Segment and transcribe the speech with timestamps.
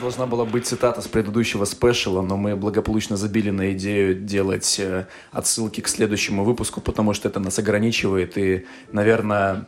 [0.00, 4.76] должна была быть цитата с предыдущего special а, но мы благополучно забили на идею делать
[4.80, 8.36] э, отсылки к следующему выпуску, потому что это нас ограничивает.
[8.36, 9.66] И, наверное,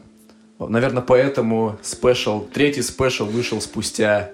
[0.58, 4.32] наверное поэтому special, третий special вышел спустя,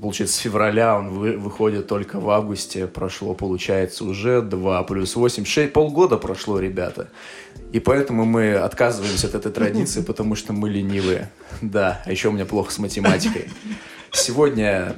[0.00, 0.96] получается, с февраля.
[0.96, 2.86] Он вы, выходит только в августе.
[2.86, 7.08] Прошло, получается, уже 2 плюс 8, 6, полгода прошло, ребята.
[7.72, 11.30] И поэтому мы отказываемся от этой традиции, потому что мы ленивые.
[11.60, 13.48] Да, а еще у меня плохо с математикой.
[14.12, 14.96] Сегодня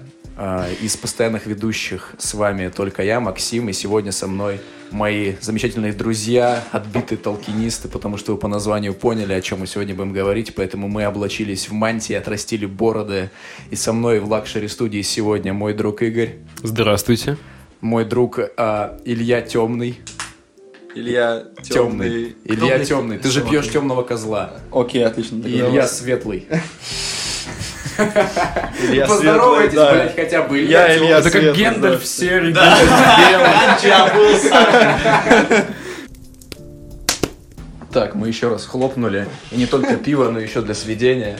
[0.81, 6.65] из постоянных ведущих с вами только я, Максим, и сегодня со мной мои замечательные друзья,
[6.73, 10.89] отбитые толкинисты, потому что вы по названию поняли, о чем мы сегодня будем говорить, поэтому
[10.89, 13.31] мы облачились в мантии, отрастили бороды,
[13.71, 16.37] и со мной в лакшери-студии сегодня мой друг Игорь.
[16.63, 17.37] Здравствуйте.
[17.81, 20.01] Мой друг э, Илья Темный.
[20.95, 22.35] Илья темный.
[22.45, 23.19] Илья темный.
[23.19, 24.55] Ты же пьешь темного козла.
[24.73, 25.47] Окей, отлично.
[25.47, 26.47] И Илья светлый.
[27.99, 29.93] Илья Поздоровайтесь, Светлый, да.
[29.93, 30.61] блядь, хотя бы.
[30.61, 32.07] Я Илья Это как Гендальф да.
[32.07, 32.55] серый.
[37.91, 39.27] Так, мы еще раз хлопнули.
[39.51, 41.39] И не только пиво, но еще для сведения.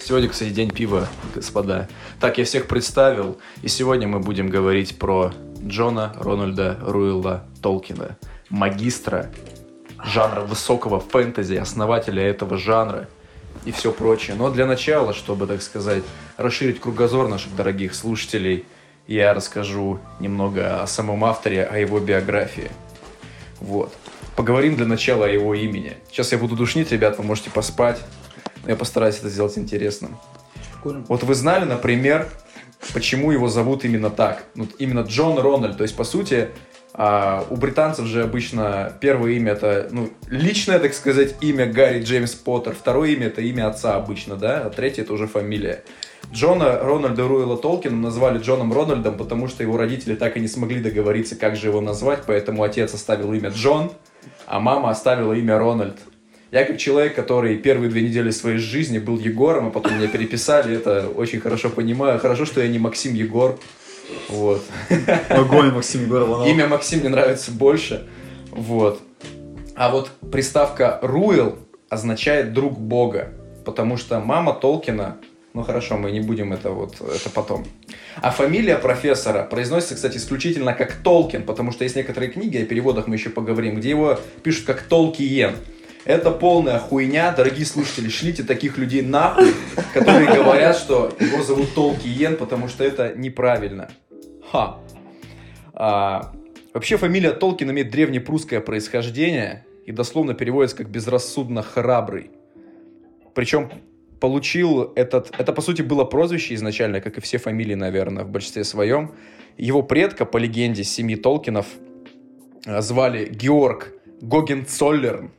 [0.00, 1.88] Сегодня, кстати, день пива, господа.
[2.20, 3.38] Так, я всех представил.
[3.62, 5.32] И сегодня мы будем говорить про
[5.64, 8.18] Джона Рональда Руэлла Толкина.
[8.50, 9.30] Магистра
[10.04, 13.08] жанра высокого фэнтези, основателя этого жанра
[13.66, 14.36] и все прочее.
[14.36, 16.02] Но для начала, чтобы, так сказать,
[16.36, 18.64] расширить кругозор наших дорогих слушателей,
[19.06, 22.70] я расскажу немного о самом авторе, о его биографии.
[23.60, 23.92] Вот.
[24.36, 25.94] Поговорим для начала о его имени.
[26.10, 28.00] Сейчас я буду душнить, ребят, вы можете поспать.
[28.64, 30.16] Но я постараюсь это сделать интересным.
[30.84, 32.28] Вот вы знали, например,
[32.94, 34.44] почему его зовут именно так?
[34.54, 35.76] Ну, именно Джон Рональд.
[35.76, 36.50] То есть, по сути,
[36.98, 42.32] а, у британцев же обычно первое имя это, ну, личное, так сказать, имя Гарри Джеймс
[42.34, 42.74] Поттер.
[42.74, 45.82] Второе имя это имя отца обычно, да, а третье это уже фамилия.
[46.32, 50.80] Джона Рональда Руэлла Толкина назвали Джоном Рональдом, потому что его родители так и не смогли
[50.80, 53.92] договориться, как же его назвать, поэтому отец оставил имя Джон,
[54.46, 55.98] а мама оставила имя Рональд.
[56.50, 60.76] Я как человек, который первые две недели своей жизни был Егором, а потом меня переписали,
[60.76, 62.18] это очень хорошо понимаю.
[62.20, 63.58] Хорошо, что я не Максим Егор.
[64.28, 64.62] Вот.
[65.28, 66.46] Огонь, Максим Егоров.
[66.46, 68.06] Имя Максим мне нравится больше.
[68.50, 69.00] Вот.
[69.74, 71.58] А вот приставка Руэл
[71.88, 73.32] означает друг Бога.
[73.64, 75.16] Потому что мама Толкина,
[75.52, 77.66] ну хорошо, мы не будем это вот, это потом.
[78.22, 83.08] А фамилия профессора произносится, кстати, исключительно как Толкин, потому что есть некоторые книги, о переводах
[83.08, 85.56] мы еще поговорим, где его пишут как Толкиен.
[86.06, 89.48] Это полная хуйня, дорогие слушатели, шлите таких людей нахуй,
[89.92, 93.90] которые говорят, что его зовут Толкиен, потому что это неправильно.
[94.52, 94.78] Ха.
[95.74, 96.32] А,
[96.72, 102.30] вообще фамилия Толкин имеет древнепрусское происхождение и дословно переводится как «безрассудно храбрый».
[103.34, 103.72] Причем
[104.20, 105.34] получил этот...
[105.36, 109.12] Это, по сути, было прозвище изначально, как и все фамилии, наверное, в большинстве своем.
[109.58, 111.66] Его предка, по легенде семьи Толкинов,
[112.64, 115.32] а, звали Георг Гогенцоллерн.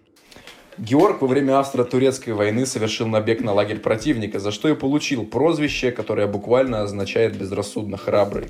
[0.77, 5.91] Георг во время австро-турецкой войны совершил набег на лагерь противника, за что и получил прозвище,
[5.91, 8.49] которое буквально означает «безрассудно храбрый».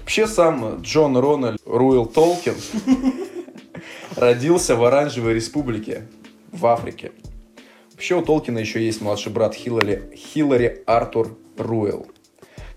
[0.00, 2.54] Вообще сам Джон Рональд Руэлл Толкин
[4.16, 6.04] родился в Оранжевой Республике
[6.52, 7.12] в Африке.
[7.92, 12.06] Вообще у Толкина еще есть младший брат Хиллари, Хиллари Артур Руэлл.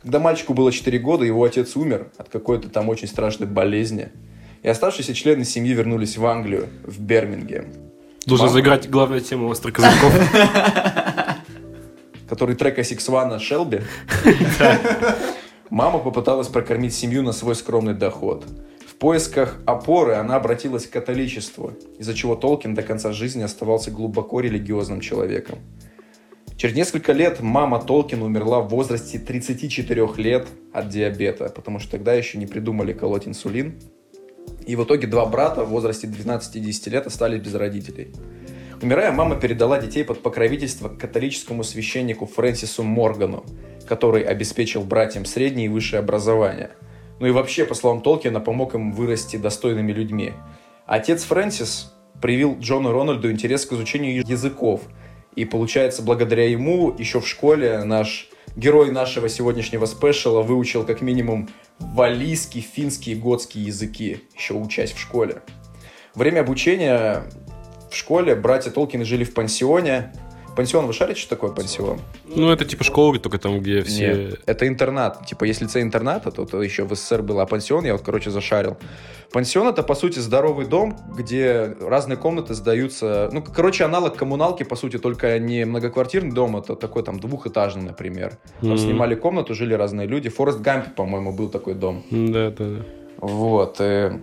[0.01, 4.09] Когда мальчику было 4 года, его отец умер от какой-то там очень страшной болезни.
[4.63, 7.90] И оставшиеся члены семьи вернулись в Англию, в Бермингем,
[8.25, 8.53] Должен Мама.
[8.53, 10.13] заиграть главную тему острых козырьков.
[12.31, 13.81] который трека Six One Шелби.
[15.69, 18.45] Мама попыталась прокормить семью на свой скромный доход.
[18.87, 24.39] В поисках опоры она обратилась к католичеству, из-за чего Толкин до конца жизни оставался глубоко
[24.39, 25.59] религиозным человеком.
[26.55, 32.13] Через несколько лет мама Толкина умерла в возрасте 34 лет от диабета, потому что тогда
[32.13, 33.77] еще не придумали колоть инсулин.
[34.65, 38.13] И в итоге два брата в возрасте 12 и 10 лет остались без родителей.
[38.81, 43.45] Умирая, мама передала детей под покровительство католическому священнику Фрэнсису Моргану,
[43.87, 46.71] который обеспечил братьям среднее и высшее образование.
[47.19, 50.33] Ну и вообще, по словам Толкина, помог им вырасти достойными людьми.
[50.87, 54.81] Отец Фрэнсис привил Джону Рональду интерес к изучению языков.
[55.35, 61.49] И получается, благодаря ему еще в школе наш герой нашего сегодняшнего спешала выучил как минимум
[61.81, 65.41] валийский, финский и готский языки, еще учась в школе.
[66.15, 67.23] Время обучения
[67.91, 70.13] в школе братья Толкины жили в пансионе.
[70.55, 71.99] Пансион, вы шарите, что такое пансион?
[72.25, 74.13] Ну, это типа школа, только там, где все...
[74.15, 75.25] Нет, это интернат.
[75.25, 78.31] Типа, если це интернат, то, то еще в СССР был, а пансион, я вот, короче,
[78.31, 78.75] зашарил.
[79.31, 83.29] Пансион это, по сути, здоровый дом, где разные комнаты сдаются.
[83.31, 88.37] Ну, короче, аналог коммуналки, по сути, только не многоквартирный дом, это такой там двухэтажный, например.
[88.59, 88.77] Там Мгм.
[88.77, 90.29] снимали комнату, жили разные люди.
[90.29, 92.03] Форест Гамп, по-моему, был такой дом.
[92.11, 92.85] Да, да, да.
[93.19, 93.79] Вот.
[93.79, 94.19] э,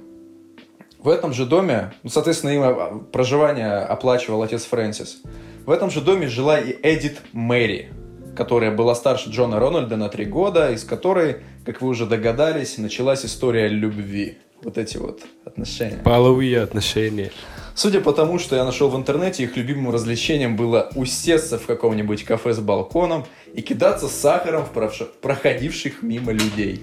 [1.02, 5.22] В этом же доме, ну, соответственно, им а, проживание оплачивал отец Фрэнсис.
[5.68, 7.90] В этом же доме жила и Эдит Мэри,
[8.34, 13.26] которая была старше Джона Рональда на три года, из которой, как вы уже догадались, началась
[13.26, 14.38] история любви.
[14.62, 15.98] Вот эти вот отношения.
[16.02, 17.32] Половые отношения.
[17.74, 22.24] Судя по тому, что я нашел в интернете, их любимым развлечением было усесться в каком-нибудь
[22.24, 24.70] кафе с балконом и кидаться сахаром в
[25.20, 26.80] проходивших мимо людей.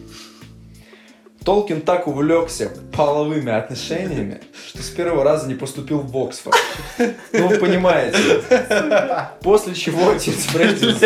[1.46, 6.58] Толкин так увлекся половыми отношениями, что с первого раза не поступил в Оксфорд.
[6.98, 8.18] Ну, вы понимаете.
[9.42, 10.98] После чего отец Фрэнсис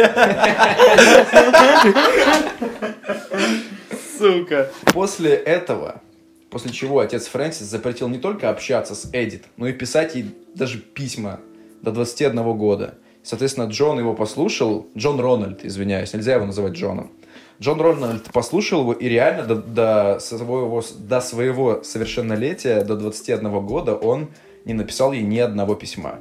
[4.17, 4.71] Сука.
[4.93, 6.01] После этого,
[6.49, 10.77] после чего отец Фрэнсис запретил не только общаться с Эдит, но и писать ей даже
[10.77, 11.41] письма
[11.81, 12.95] до 21 года.
[13.23, 17.11] Соответственно, Джон его послушал, Джон Рональд, извиняюсь, нельзя его называть Джоном.
[17.61, 23.95] Джон Рональд послушал его, и реально до, до своего, до своего совершеннолетия, до 21 года,
[23.95, 24.29] он
[24.63, 26.19] не написал ей ни одного письма.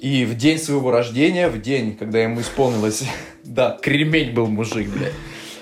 [0.00, 3.04] И в день своего рождения, в день, когда ему исполнилось...
[3.44, 5.12] Да, кремень был мужик, блядь.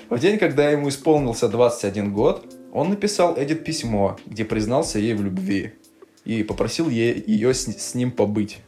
[0.09, 5.23] В день, когда ему исполнился 21 год, он написал Эдит письмо, где признался ей в
[5.23, 5.73] любви.
[6.23, 8.59] И попросил е- ее с, с ним побыть.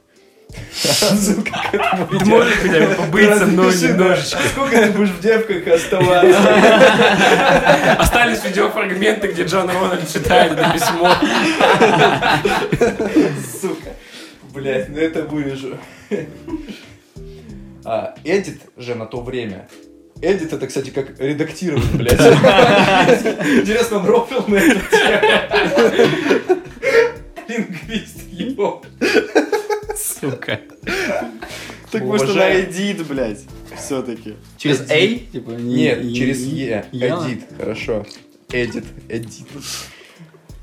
[0.82, 4.40] Ты можешь хотя бы побыть со мной немножечко?
[4.52, 6.40] Сколько ты будешь в девках оставаться?
[8.00, 11.16] Остались видеофрагменты, где Джон Рональд читает это письмо.
[13.62, 13.90] Сука.
[14.54, 15.78] Блять, ну это вырежу.
[17.86, 19.68] А, Эдит же на то время.
[20.22, 22.14] Эдит это, кстати, как редактировать, блядь.
[22.14, 26.62] Интересно, он рофил на эту тему.
[27.48, 28.82] Лингвист, его.
[29.98, 30.62] Сука.
[31.92, 32.70] Так может она Уважаем.
[32.70, 33.42] Эдит, блядь.
[33.78, 34.36] Все-таки.
[34.58, 34.94] Через А?
[34.94, 35.32] «А»?
[35.32, 36.86] Типа, не- Нет, не- через не- Е.
[36.92, 37.28] Яна?
[37.28, 38.06] Эдит, хорошо.
[38.52, 39.48] Эдит, Эдит.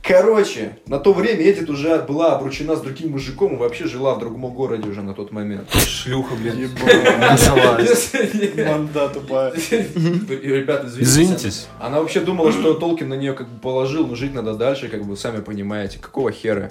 [0.03, 4.19] Короче, на то время Эдит уже была обручена с другим мужиком и вообще жила в
[4.19, 5.71] другом городе уже на тот момент.
[5.73, 6.71] Шлюха, блин.
[8.67, 9.53] Манда тупая.
[9.53, 11.03] Ребята, извините.
[11.03, 11.67] Извинитесь.
[11.79, 15.05] Она вообще думала, что Толкин на нее как бы положил, но жить надо дальше, как
[15.05, 15.99] бы сами понимаете.
[15.99, 16.71] Какого хера?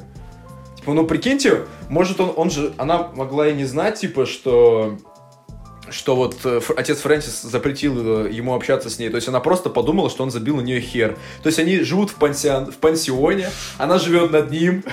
[0.89, 4.97] Типа, ну прикиньте, может он, он же, она могла и не знать, типа, что
[5.91, 9.09] что вот э, отец Фрэнсис запретил э, ему общаться с ней.
[9.09, 11.15] То есть она просто подумала, что он забил на нее хер.
[11.43, 14.83] То есть они живут в, пансион, в пансионе, она живет над ним.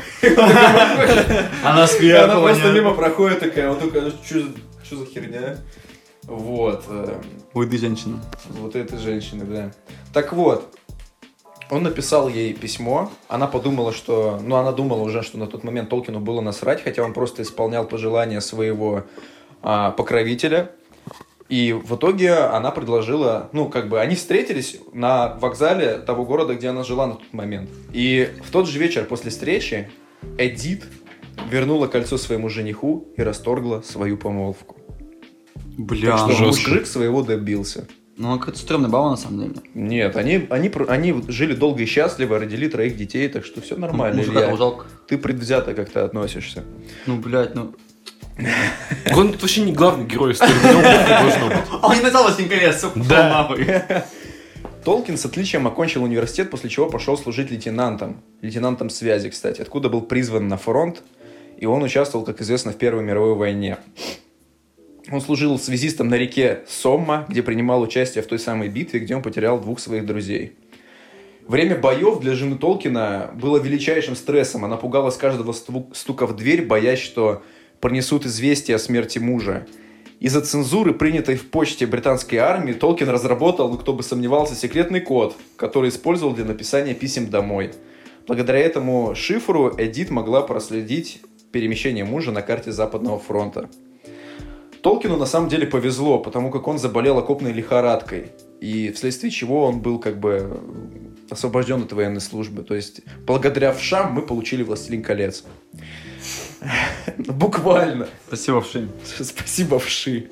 [1.64, 5.58] Она она просто мимо проходит такая, он такая, что за херня?
[6.24, 6.84] Вот.
[6.88, 7.20] э,
[7.54, 8.20] Ой, ты женщина.
[8.50, 9.72] Вот этой женщины, да.
[10.12, 10.76] Так вот,
[11.70, 14.38] он написал ей письмо, она подумала, что...
[14.42, 17.86] Ну, она думала уже, что на тот момент Толкину было насрать, хотя он просто исполнял
[17.86, 19.04] пожелания своего
[19.62, 20.70] а, покровителя.
[21.48, 26.68] И в итоге она предложила, ну, как бы, они встретились на вокзале того города, где
[26.68, 27.70] она жила на тот момент.
[27.92, 29.90] И в тот же вечер после встречи
[30.38, 30.84] Эдит
[31.48, 34.76] вернула кольцо своему жениху и расторгла свою помолвку.
[35.78, 36.70] Бля, так что жестко.
[36.70, 37.86] мужик своего добился.
[38.16, 39.54] Ну она какая-то стрёмная баба на самом деле.
[39.74, 44.18] Нет, они, они, они жили долго и счастливо, родили троих детей, так что все нормально.
[44.18, 44.56] Мужика Илья.
[44.56, 44.86] жалко.
[45.06, 46.64] Ты предвзято как-то относишься.
[47.06, 47.74] Ну, блядь, ну...
[49.16, 50.52] Он тут вообще не главный герой истории.
[50.62, 51.56] должно быть.
[51.82, 54.06] А он не написал «Властелин колец», сука, Да.
[54.84, 58.22] Толкин с отличием окончил университет, после чего пошел служить лейтенантом.
[58.40, 61.02] Лейтенантом связи, кстати, откуда был призван на фронт,
[61.58, 63.78] и он участвовал, как известно, в Первой мировой войне.
[65.10, 69.22] Он служил связистом на реке Сомма, где принимал участие в той самой битве, где он
[69.22, 70.56] потерял двух своих друзей.
[71.46, 74.64] Время боев для жены Толкина было величайшим стрессом.
[74.64, 77.42] Она пугалась каждого стука в дверь, боясь, что
[77.80, 79.64] принесут известие о смерти мужа.
[80.18, 85.36] Из-за цензуры, принятой в почте британской армии, Толкин разработал, ну кто бы сомневался, секретный код,
[85.56, 87.70] который использовал для написания писем домой.
[88.26, 91.20] Благодаря этому шифру Эдит могла проследить
[91.52, 93.68] перемещение мужа на карте Западного фронта.
[94.86, 98.26] Толкину на самом деле повезло, потому как он заболел окопной лихорадкой,
[98.60, 100.60] и вследствие чего он был как бы
[101.28, 102.62] освобожден от военной службы.
[102.62, 105.42] То есть, благодаря вшам мы получили «Властелин колец».
[107.18, 108.06] Буквально.
[108.28, 108.90] Спасибо, Вшим.
[109.04, 110.28] Спасибо, вши.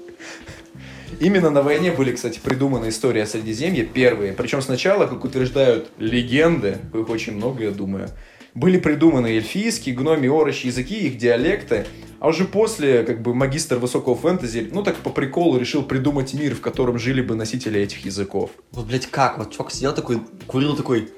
[1.18, 4.34] Именно на войне были, кстати, придуманы истории о Средиземье первые.
[4.34, 8.08] Причем сначала, как утверждают легенды, их очень много, я думаю,
[8.54, 11.86] были придуманы эльфийские, гноми, орочи языки, их диалекты.
[12.24, 16.54] А уже после, как бы, магистр высокого фэнтези, ну так по приколу решил придумать мир,
[16.54, 18.50] в котором жили бы носители этих языков.
[18.72, 19.36] Вот, блядь, как?
[19.36, 21.10] Вот чувак сидел такой, курил такой...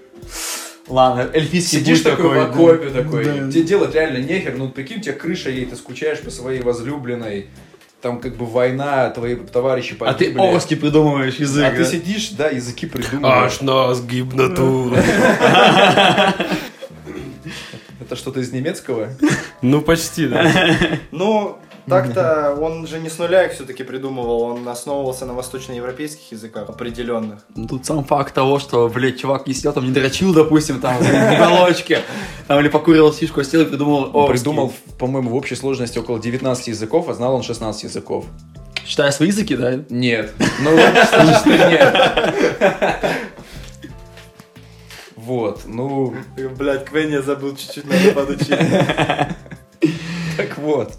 [0.88, 2.44] Ладно, эльфийский Сидишь будет такой в да.
[2.46, 3.52] окопе такой, Да.
[3.52, 7.50] тебе делать реально нехер, ну прикинь, у тебя крыша едет, ты скучаешь по своей возлюбленной,
[8.02, 10.40] там как бы война, твои товарищи А ты погибли.
[10.40, 11.84] орски придумываешь язык, А ты да?
[11.84, 13.52] сидишь, да, языки придумываешь.
[13.52, 15.00] Аж нас гибнатура.
[18.06, 19.08] Это что-то из немецкого?
[19.62, 20.48] Ну, почти, да.
[21.10, 21.58] Ну,
[21.88, 27.40] так-то он же не с нуля их все-таки придумывал, он основывался на восточноевропейских языках определенных.
[27.56, 30.98] Ну, Тут сам факт того, что, блядь, чувак не сидел там, не дрочил, допустим, там,
[30.98, 32.02] в уголочке,
[32.46, 36.20] там, или покурил сишку, а сел и придумал Он придумал, по-моему, в общей сложности около
[36.20, 38.26] 19 языков, а знал он 16 языков.
[38.86, 39.80] Считая свои языки, да?
[39.90, 40.32] Нет.
[40.60, 41.96] Ну, нет.
[45.26, 46.14] Вот, ну,
[46.56, 48.47] Блять, Квен я забыл, чуть-чуть надо подучить.
[50.37, 50.92] так вот.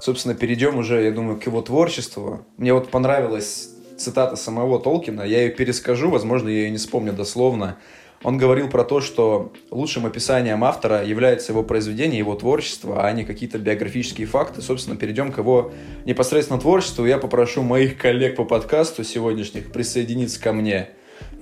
[0.00, 2.46] Собственно, перейдем уже, я думаю, к его творчеству.
[2.58, 7.76] Мне вот понравилась цитата самого Толкина, я ее перескажу, возможно, я ее не вспомню дословно.
[8.22, 13.24] Он говорил про то, что лучшим описанием автора является его произведение, его творчество, а не
[13.24, 14.62] какие-то биографические факты.
[14.62, 15.72] Собственно, перейдем к его
[16.04, 17.04] непосредственно творчеству.
[17.04, 20.90] Я попрошу моих коллег по подкасту сегодняшних присоединиться ко мне.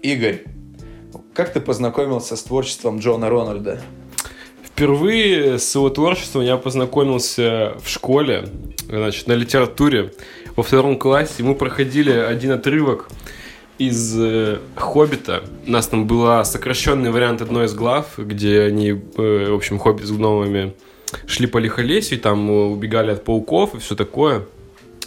[0.07, 0.45] Игорь,
[1.35, 3.83] как ты познакомился с творчеством Джона Рональда?
[4.65, 8.49] Впервые с его творчеством я познакомился в школе,
[8.89, 10.13] значит, на литературе.
[10.55, 13.09] Во втором классе мы проходили один отрывок
[13.79, 15.43] из э, «Хоббита».
[15.67, 20.07] У нас там был сокращенный вариант одной из глав, где они, э, в общем, хоббит
[20.07, 20.73] с гномами
[21.27, 24.47] шли по лихолесью, там э, убегали от пауков и все такое.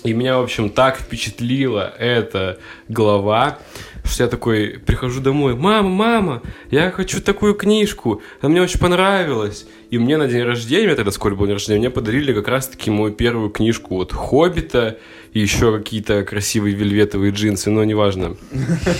[0.03, 3.60] И меня, в общем, так впечатлила эта глава,
[4.06, 6.41] что я такой прихожу домой, мама, мама,
[6.72, 9.65] я хочу такую книжку, она мне очень понравилась.
[9.89, 13.12] И мне на день рождения, тогда скоро был день рождения, мне подарили как раз-таки мою
[13.12, 14.98] первую книжку вот «Хоббита»,
[15.34, 18.36] и еще какие-то красивые вельветовые джинсы, но неважно.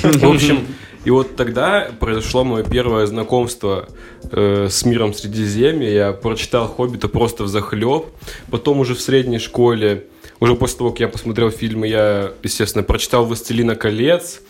[0.04, 0.66] В общем,
[1.06, 3.88] и вот тогда произошло мое первое знакомство
[4.32, 5.90] э, с миром Средиземья.
[5.90, 8.08] Я прочитал «Хоббита» просто в захлеб.
[8.52, 10.06] Потом уже в средней школе,
[10.40, 14.42] уже после того, как я посмотрел фильмы, я, естественно, прочитал «Властелина колец».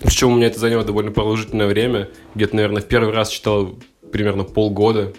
[0.00, 2.08] Причем у меня это заняло довольно продолжительное время.
[2.34, 3.78] Где-то, наверное, в первый раз читал
[4.12, 5.12] примерно полгода.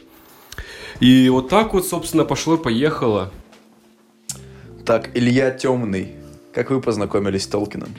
[1.00, 3.32] И вот так вот, собственно, пошло и поехало.
[4.86, 6.16] Так, Илья Темный.
[6.54, 7.90] Как вы познакомились с Толкином?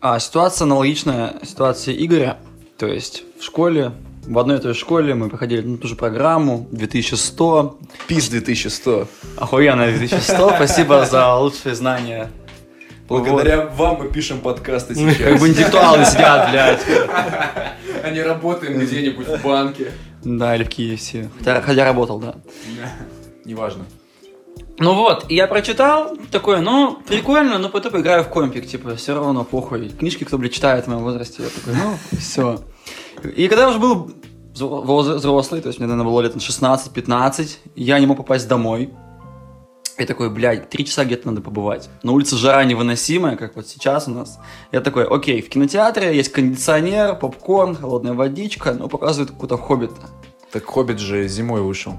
[0.00, 2.38] А, ситуация аналогичная ситуации Игоря.
[2.76, 3.92] То есть в школе,
[4.26, 7.78] в одной и той же школе мы проходили ну, ту же программу, 2100.
[8.06, 9.08] ПИС 2100.
[9.36, 12.30] Охуенно 2100, спасибо за лучшие знания.
[13.08, 15.16] Благодаря вам мы пишем подкасты сейчас.
[15.16, 16.80] Как бы интеллектуалы сидят, блядь.
[18.04, 19.90] А не работаем где-нибудь в банке.
[20.22, 21.28] Да, или в KFC.
[21.38, 22.36] Хотя, хотя работал, да.
[23.44, 23.84] Неважно.
[24.78, 29.12] Ну вот, и я прочитал, такой, ну, прикольно, но потом поиграю в компик, типа, все
[29.14, 29.90] равно похуй.
[29.90, 32.60] Книжки кто, блядь, читает в моем возрасте, я такой, ну, все.
[33.28, 34.10] И когда я уже был
[34.54, 38.90] взрослый, то есть мне, наверное, было лет 16-15, я не мог попасть домой.
[39.98, 41.90] И такой, блядь, три часа где-то надо побывать.
[42.02, 44.38] На улице жара невыносимая, как вот сейчас у нас.
[44.72, 50.08] Я такой, окей, в кинотеатре есть кондиционер, попкорн, холодная водичка, ну, показывают какого-то хоббита.
[50.52, 51.94] Так Хоббит же зимой вышел.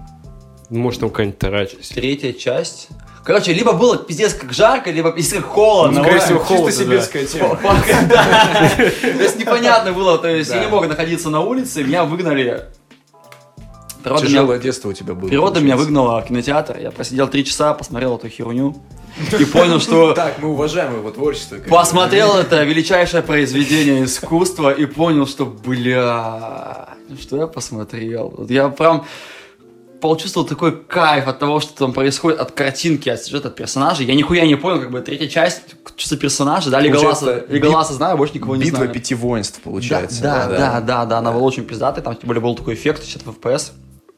[0.70, 1.94] Может, там какая-нибудь вторая часть.
[1.94, 2.90] Третья часть.
[3.24, 6.00] Короче, либо было пиздец как жарко, либо пиздец как холодно.
[6.00, 7.60] Ну, скорее всего, холодно, Чисто сибирская тема.
[7.60, 12.66] То есть непонятно было, то есть я не мог находиться на улице, меня выгнали.
[14.04, 15.30] Природа меня, Тяжелое детство у тебя было.
[15.30, 18.76] природа меня выгнала в кинотеатр, я просидел три часа, посмотрел эту херню
[19.38, 21.58] и понял, что Так, мы уважаем его творчество.
[21.70, 28.48] посмотрел это величайшее произведение искусства и понял, что, бля, ну что я посмотрел.
[28.50, 29.06] Я прям
[30.02, 34.06] почувствовал такой кайф от того, что там происходит, от картинки, от сюжета, от персонажей.
[34.06, 35.62] Я нихуя не понял, как бы третья часть,
[35.96, 38.92] что персонажи, да, Леголаса, Леголаса знаю, а больше никого не Битва знаю.
[38.92, 40.22] пяти воинств, получается.
[40.22, 43.04] Да, да, да, да, да, она была очень пиздатая, там тем более был такой эффект,
[43.06, 43.72] 60 FPS.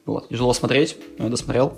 [0.06, 1.74] Вот, тяжело смотреть, но я досмотрел.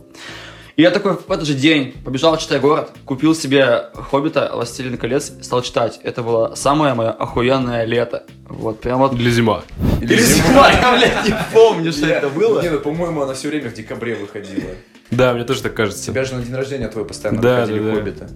[0.75, 5.31] И я такой в этот же день побежал читать город, купил себе Хоббита, Властелин колец,
[5.41, 6.01] стал читать.
[6.03, 8.23] Это было самое мое охуенное лето.
[8.49, 9.15] Вот, прям вот...
[9.15, 9.63] Для зима.
[10.01, 12.61] Или Или зима, я, блядь, не помню, что это было.
[12.61, 14.71] Не, ну, по-моему, она все время в декабре выходила.
[15.11, 16.05] Да, мне тоже так кажется.
[16.05, 17.95] Тебя же на день рождения твой постоянно Да, выходили да, да.
[17.95, 18.29] Хоббита.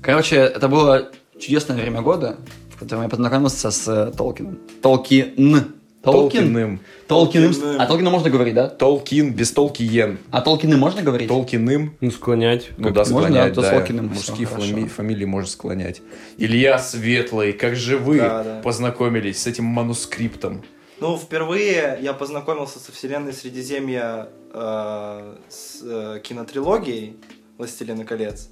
[0.00, 2.36] Короче, это было чудесное время года,
[2.74, 4.58] в котором я познакомился с э, Толкином.
[4.80, 5.74] Толкин.
[6.02, 6.40] Толкин?
[6.40, 6.80] Толкиным.
[7.08, 7.52] Толкиным.
[7.52, 7.80] Толкиным.
[7.80, 8.68] А Толкина можно говорить, да?
[8.68, 10.18] Толкин, без Толкиен.
[10.30, 11.28] А Толкины можно говорить?
[11.28, 11.94] Толкиным.
[12.00, 12.70] Ну, склонять.
[12.78, 13.62] Ну да, Можно, склонять, да, да.
[13.62, 16.00] то с Толкиным Мужские фами- фамилии можно склонять.
[16.38, 18.60] Илья Светлый, как же вы Да, да.
[18.62, 20.62] познакомились с этим манускриптом?
[21.00, 27.16] Ну, впервые я познакомился со вселенной Средиземья э, с э, кинотрилогией
[27.58, 28.48] «Властелина колец»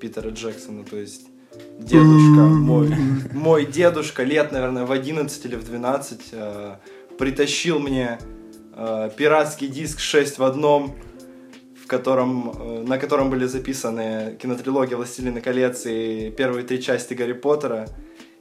[0.00, 1.26] Питера Джексона, то есть
[1.78, 2.94] дедушка мой,
[3.32, 6.74] мой дедушка лет, наверное, в 11 или в 12 э,
[7.18, 8.18] притащил мне
[8.74, 10.94] э, пиратский диск 6 в одном,
[11.82, 17.32] в котором, э, на котором были записаны кинотрилогия «Властелина колец» и первые три части Гарри
[17.32, 17.88] Поттера.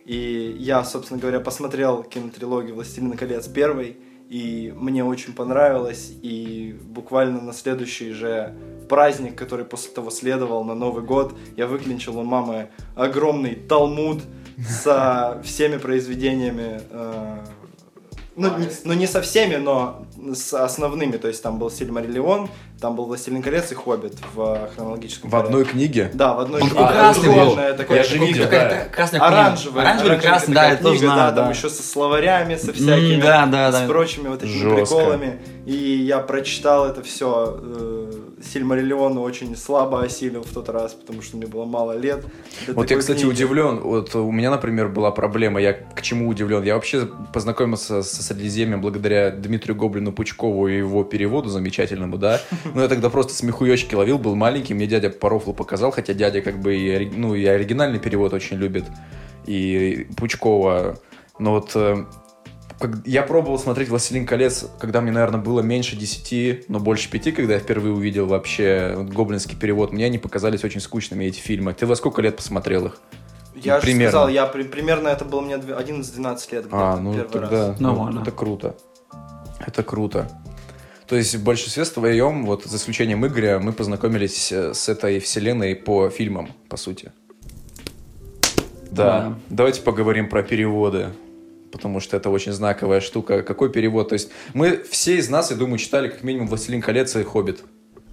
[0.05, 3.97] И я, собственно говоря, посмотрел кинотрилогию «Властелина колец» первой,
[4.29, 8.55] и мне очень понравилось, и буквально на следующий же
[8.87, 14.21] праздник, который после того следовал на Новый год, я выклинчил у мамы огромный талмуд
[14.67, 17.37] со всеми произведениями э,
[18.35, 21.17] ну, не, ну, не со всеми, но с основными.
[21.17, 22.49] То есть там был Сильмариллион,
[22.81, 25.71] там был Властелин колец и Хоббит в хронологическом В одной порядке.
[25.73, 26.11] книге?
[26.13, 26.85] Да, в одной Он книге.
[26.87, 27.55] красный был.
[27.77, 28.95] Такое- Я же видел, Какая-то да.
[28.95, 29.41] красная книга.
[29.41, 29.81] Оранжевый.
[29.83, 31.01] Оранжевый, красный, да, такая я тоже.
[31.07, 31.49] Да, там да.
[31.51, 33.87] еще со словарями, со всякими, М, да, да, с да.
[33.87, 34.75] прочими вот этими Жестко.
[34.95, 35.39] приколами.
[35.65, 37.59] И я прочитал это все.
[38.41, 42.23] Сильмариллион очень слабо осилил в тот раз, потому что мне было мало лет.
[42.69, 43.31] Вот я, кстати, книги.
[43.33, 43.79] удивлен.
[43.81, 45.59] Вот у меня, например, была проблема.
[45.59, 46.63] Я к чему удивлен?
[46.63, 52.41] Я вообще познакомился со Средиземьем благодаря Дмитрию Гоблину Пучкову и его переводу замечательному, да.
[52.73, 56.41] Ну, я тогда просто смехуёчки ловил, был маленький, мне дядя по рофлу показал, хотя дядя
[56.41, 58.85] как бы и, ну, и оригинальный перевод очень любит,
[59.45, 60.97] и Пучкова.
[61.39, 62.05] Но вот э,
[62.79, 67.31] как- я пробовал смотреть «Властелин колец», когда мне, наверное, было меньше 10, но больше 5,
[67.33, 69.91] когда я впервые увидел вообще гоблинский перевод.
[69.93, 71.73] Мне они показались очень скучными, эти фильмы.
[71.73, 72.97] Ты во сколько лет посмотрел их?
[73.55, 74.11] Я же примерно.
[74.11, 76.65] сказал, я при- примерно это было мне дв- 11-12 лет.
[76.71, 77.79] А, где-то ну первый тогда раз.
[77.79, 78.19] ну, Нормально.
[78.21, 78.75] это круто.
[79.65, 80.29] Это круто.
[81.07, 85.75] То есть в большинстве своем, вот за исключением Игоря, мы познакомились э, с этой вселенной
[85.75, 87.11] по фильмам, по сути.
[88.91, 89.03] Да.
[89.21, 89.35] Да.
[89.49, 91.07] Давайте поговорим про переводы.
[91.71, 93.43] Потому что это очень знаковая штука.
[93.43, 94.09] Какой перевод?
[94.09, 97.63] То есть мы все из нас, я думаю, читали как минимум «Властелин колец» и «Хоббит».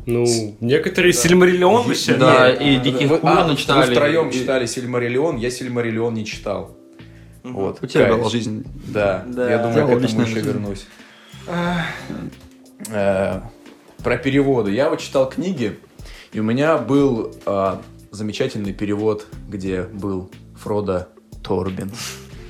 [0.05, 0.25] Ну,
[0.61, 2.15] некоторые Сильмариллион вообще.
[2.15, 3.87] Да, Нет, и «Диких вы- Курон» а, читали.
[3.89, 6.77] Вы втроем И- читали «Сильмариллион», я «Сильмариллион» не читал.
[7.43, 7.55] Мгм.
[7.55, 7.79] Вот.
[7.83, 8.19] У тебя Кайф.
[8.19, 8.65] была жизнь.
[8.89, 9.51] Да, Да.
[9.51, 10.49] я думаю, Дело к этому еще жизни.
[10.49, 10.87] вернусь.
[11.47, 13.41] Э,
[14.03, 14.73] Про переводы.
[14.73, 15.79] Я вот читал книги,
[16.33, 21.09] и у меня был а, замечательный перевод, где был Фродо
[21.43, 21.91] Торбин.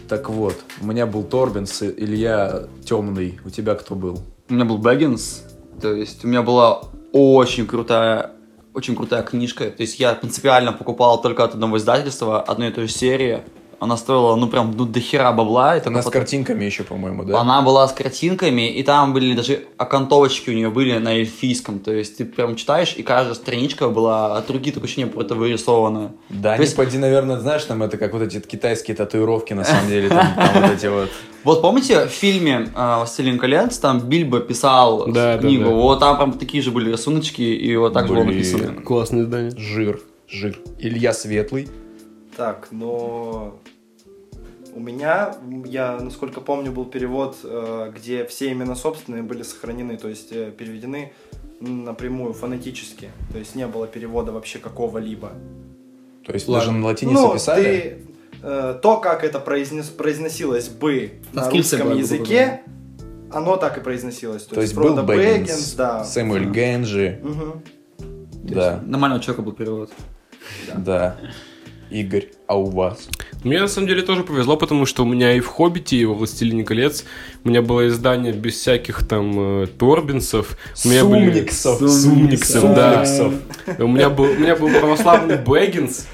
[0.09, 3.38] Так вот, у меня был Торбинс, Илья Темный.
[3.44, 4.22] У тебя кто был?
[4.48, 5.44] У меня был Бэггинс,
[5.80, 6.82] то есть у меня была
[7.12, 8.30] очень крутая,
[8.74, 9.70] очень крутая книжка.
[9.70, 13.42] То есть я принципиально покупал только от одного издательства, одной и той же серии.
[13.78, 15.76] Она стоила, ну прям, ну до хера бабла.
[15.76, 17.40] и Она с потом- картинками еще, по-моему, да?
[17.40, 21.78] Она была с картинками, и там были даже окантовочки у нее были на эльфийском.
[21.80, 26.12] То есть ты прям читаешь, и каждая страничка была от руки такое ощущение, будто вырисована.
[26.30, 29.64] Да, То не есть- поди, наверное, знаешь, там это как вот эти китайские татуировки, на
[29.64, 31.10] самом деле, там, там вот эти вот.
[31.44, 35.70] Вот помните в фильме э, «Властелин колец» там Бильбо писал Да, книгу, да.
[35.70, 38.80] вот там прям такие же были рисуночки, и вот так же было написано.
[38.82, 39.52] Классное издание.
[39.56, 40.58] Жир, жир.
[40.80, 41.68] Илья Светлый.
[42.37, 43.59] Так, но
[44.75, 50.09] у меня, я насколько помню, был перевод, э, где все имена собственные были сохранены, то
[50.09, 51.12] есть э, переведены
[51.61, 55.33] напрямую фонетически, то есть не было перевода вообще какого-либо.
[56.27, 56.66] То есть Ладно.
[56.66, 57.62] даже на латинице ну, писали?
[57.62, 58.07] ты,
[58.42, 62.61] э, то, как это произнес, произносилось бы на Скрипция русском языке,
[63.33, 64.42] оно так и произносилось.
[64.42, 66.05] То, То есть был Фродо Бэггинс, Бэггинс, да.
[66.05, 67.62] Сэмюэль Генджи, Мгм.
[68.42, 69.90] да, Нормального человека был перевод.
[70.77, 71.16] да.
[71.90, 73.09] Игорь, а у вас?
[73.44, 76.14] Мне на самом деле тоже повезло, потому что у меня и в «Хоббите», и во
[76.14, 77.05] «Властелине колец»
[77.44, 80.57] у меня было издание без всяких там э, торбинсов.
[80.85, 81.79] У меня были- Сумниксов.
[81.79, 83.07] Сумниксов, да.
[83.07, 83.79] Сумниксов.
[83.79, 86.07] У меня был, у меня был православный Бэггинс.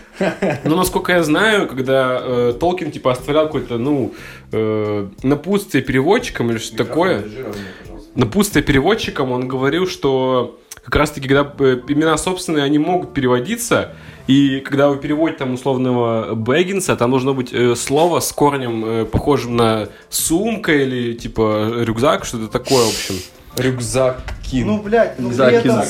[0.64, 4.14] Но насколько я знаю, когда э, Толкин типа оставлял какое-то, ну,
[4.52, 7.24] э, напутствие переводчикам или что такое,
[8.14, 13.92] напутствие переводчикам, он говорил, что как раз-таки, когда э, имена собственные, они могут переводиться,
[14.26, 19.04] и когда вы переводите там условного Бэггинса, там должно быть э, слово с корнем, э,
[19.04, 23.14] похожим на сумка или типа рюкзак, что-то такое, в общем.
[23.56, 24.66] Рюкзак Кин.
[24.66, 25.82] Ну, блядь, ну при этом,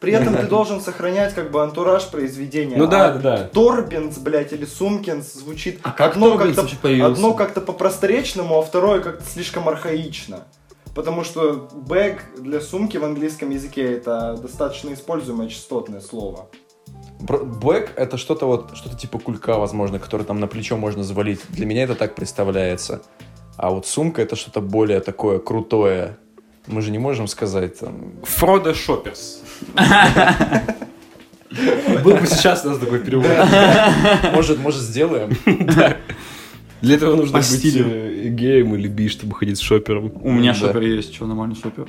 [0.00, 2.76] при этом ты должен сохранять как бы антураж произведения.
[2.76, 3.36] Ну да, А да.
[3.52, 7.12] Торбинс, блядь, или Сумкинс звучит А как одно Торбинс как-то вообще появился?
[7.12, 10.44] одно как-то по-просторечному, а второе как-то слишком архаично.
[10.94, 16.48] Потому что бэг для сумки в английском языке это достаточно используемое частотное слово.
[17.20, 21.40] Бэк это что-то вот, что-то типа кулька, возможно, который там на плечо можно завалить.
[21.50, 23.02] Для меня это так представляется.
[23.56, 26.16] А вот сумка это что-то более такое крутое.
[26.66, 28.12] Мы же не можем сказать там.
[28.22, 29.42] Фродо Шопперс.
[32.04, 33.26] Был бы сейчас у нас такой перевод.
[34.34, 35.36] Может, может, сделаем?
[36.82, 37.86] Для этого нужно По быть стилю.
[37.88, 40.12] э, геем или би, чтобы ходить с шопером.
[40.22, 40.58] У меня Да.
[40.58, 41.88] шопер есть, что, нормальный шопер?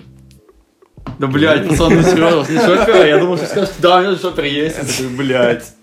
[1.18, 3.06] Да, блядь, пацан, ну серьезно, не шопер?
[3.06, 4.78] Я думал, что скажешь, да, у меня шопер есть.
[4.78, 5.74] Я такой, блядь.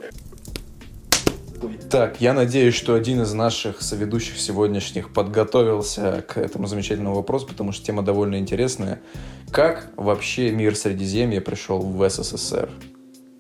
[1.91, 7.73] Так, я надеюсь, что один из наших соведущих сегодняшних подготовился к этому замечательному вопросу, потому
[7.73, 9.01] что тема довольно интересная.
[9.51, 12.69] Как вообще мир Средиземья пришел в СССР?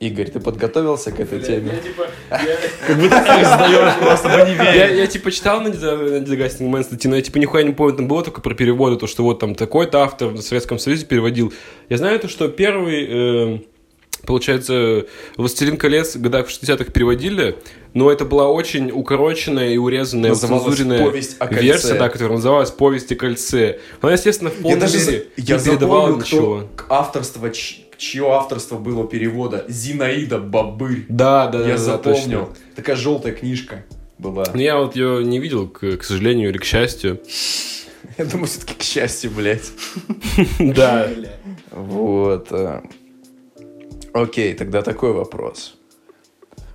[0.01, 1.73] Игорь, ты подготовился к этой теме?
[2.29, 4.97] Как будто ты сдаешь просто в Я, универе.
[4.99, 8.41] я, типа читал на Man статьи, но я типа нихуя не помню, там было только
[8.41, 11.53] про переводы, то, что вот там такой-то автор в Советском Союзе переводил.
[11.89, 13.59] Я знаю то, что первый, э,
[14.25, 15.07] получается,
[15.37, 17.57] «Властелин колец» в годах в 60-х переводили,
[17.93, 21.11] но это была очень укороченная и урезанная, цензуренная
[21.51, 23.79] версия, да, которая называлась «Повесть о кольце».
[24.01, 26.69] Она, естественно, в Я полной даже мере я не передавала ничего.
[26.77, 29.65] кто авторство, ч- чье авторство было перевода.
[29.69, 31.05] Зинаида Бабырь.
[31.09, 32.47] Да, да, да, Я да, запомнил.
[32.47, 32.57] точно.
[32.77, 33.85] Такая желтая книжка
[34.19, 34.45] была.
[34.55, 37.21] Но я вот ее не видел, к, к сожалению или к счастью.
[38.17, 39.71] Я думаю, все-таки к счастью, блядь.
[40.59, 41.09] Да.
[41.71, 42.49] Вот.
[42.51, 42.83] э.
[44.13, 45.78] Окей, тогда такой вопрос.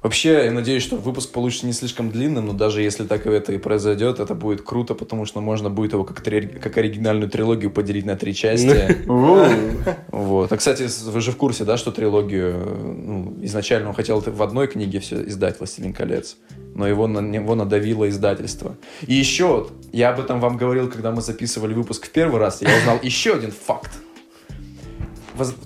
[0.03, 3.57] Вообще, я надеюсь, что выпуск получится не слишком длинным, но даже если так это и
[3.57, 8.05] произойдет, это будет круто, потому что можно будет его как, три- как оригинальную трилогию поделить
[8.05, 8.67] на три части.
[10.09, 10.51] Вот.
[10.51, 12.53] А, кстати, вы же в курсе, да, что трилогию
[13.05, 16.35] ну, изначально он хотел в одной книге все издать «Властелин колец»,
[16.75, 18.75] но его на него надавило издательство.
[19.07, 22.75] И еще, я об этом вам говорил, когда мы записывали выпуск в первый раз, я
[22.77, 23.91] узнал еще один факт.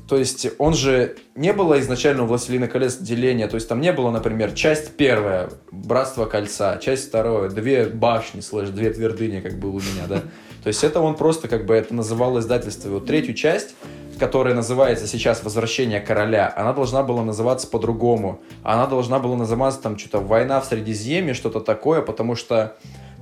[0.08, 3.92] То есть он же не было изначально у «Властелина колец» деления, то есть там не
[3.92, 9.76] было, например, часть первая «Братство кольца», часть вторая «Две башни», слэш «Две твердыни», как был
[9.76, 10.22] у меня, да.
[10.64, 12.90] То есть это он просто как бы это называл издательство.
[12.90, 13.76] Вот третью часть,
[14.20, 18.42] которая называется сейчас «Возвращение короля», она должна была называться по-другому.
[18.64, 22.78] Она должна была называться там что-то «Война в Средиземье», что-то такое, потому что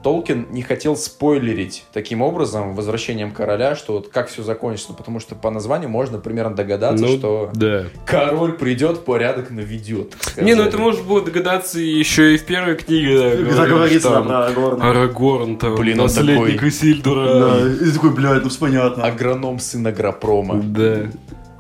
[0.06, 5.34] Толкин не хотел спойлерить таким образом возвращением короля, что вот как все закончится, потому что
[5.34, 7.86] по названию можно примерно догадаться, Ну, что Да.
[8.06, 10.14] король придет, порядок наведет.
[10.38, 13.18] Не, ну это можно было догадаться еще и в первой книге.
[13.18, 14.90] да, Когда говорили, говорится что да, там Горна.
[14.92, 17.40] Арагорн, там, Блин, наследник такой- Исильдура.
[17.40, 19.06] Да, и такой, блядь, ну все понятно.
[19.06, 20.62] Агроном сын Агропрома.
[20.62, 21.08] Да.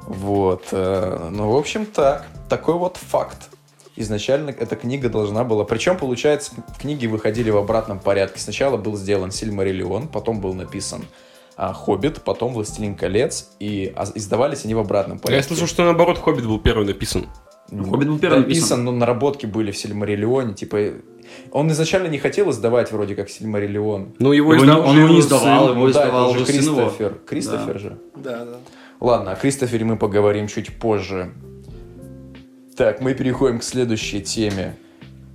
[0.06, 0.66] Вот.
[0.72, 2.28] э, Ну, в общем, так.
[2.48, 3.50] Такой вот факт.
[3.98, 5.64] Изначально эта книга должна была...
[5.64, 8.40] Причем, получается, книги выходили в обратном порядке.
[8.40, 11.06] Сначала был сделан Сильмариллион, потом был написан
[11.56, 15.48] а, Хоббит, потом Властелин колец, и а, издавались они в обратном Я порядке.
[15.48, 17.28] слышал, что наоборот Хоббит был первый написан.
[17.72, 18.84] Ну, Хоббит был первый написан.
[18.84, 20.78] но наработки были в Сильмариллионе, типа...
[21.52, 24.16] Он изначально не хотел издавать вроде как Сильмариллион.
[24.20, 25.38] Ну, его Его издал не- он его не сын.
[25.38, 26.76] издавал, его Ну да, издавал уже уже сын его.
[26.76, 27.20] Кристофер.
[27.26, 27.80] Кристофер Да.
[27.80, 27.98] же.
[28.16, 28.58] Да, да.
[29.00, 31.32] Ладно, о Кристофере мы поговорим чуть позже.
[32.76, 34.76] Так, мы переходим к следующей теме.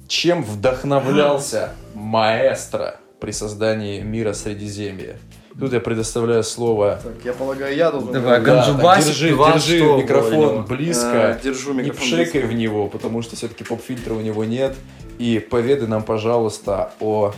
[0.09, 5.19] Чем вдохновлялся маэстро при создании мира Средиземья?
[5.59, 7.01] Тут я предоставляю слово...
[7.03, 8.13] Так, я полагаю, я должен...
[8.13, 8.41] Давай.
[8.41, 11.39] Да, так, держи, держи что микрофон близко.
[11.39, 12.47] Э, держу Не микрофон пшекай близко.
[12.47, 14.75] в него, потому что все-таки поп-фильтра у него нет.
[15.19, 17.35] И поведай нам, пожалуйста, о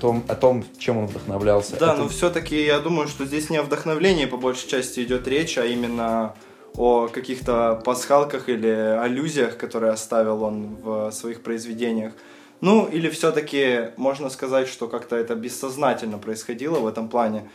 [0.00, 1.76] том, о том чем он вдохновлялся.
[1.78, 5.26] Да, Это- но все-таки я думаю, что здесь не о вдохновлении по большей части идет
[5.28, 6.34] речь, а именно
[6.78, 12.12] о каких-то пасхалках или аллюзиях, которые оставил он в своих произведениях.
[12.60, 17.50] Ну, или все-таки можно сказать, что как-то это бессознательно происходило в этом плане,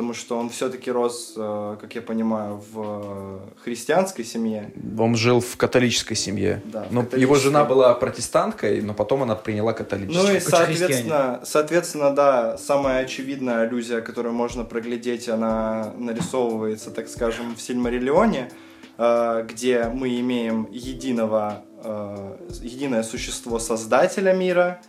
[0.00, 4.72] потому что он все-таки рос, э, как я понимаю, в э, христианской семье.
[4.98, 6.62] Он жил в католической семье.
[6.64, 7.40] Да, но его католической.
[7.42, 10.26] жена была протестанткой, но потом она приняла католичество.
[10.26, 17.54] Ну и, соответственно, соответственно, да, самая очевидная аллюзия, которую можно проглядеть, она нарисовывается, так скажем,
[17.54, 18.50] в Сильмариллионе,
[18.96, 21.62] э, где мы имеем единого,
[22.62, 24.80] единое существо Создателя мира,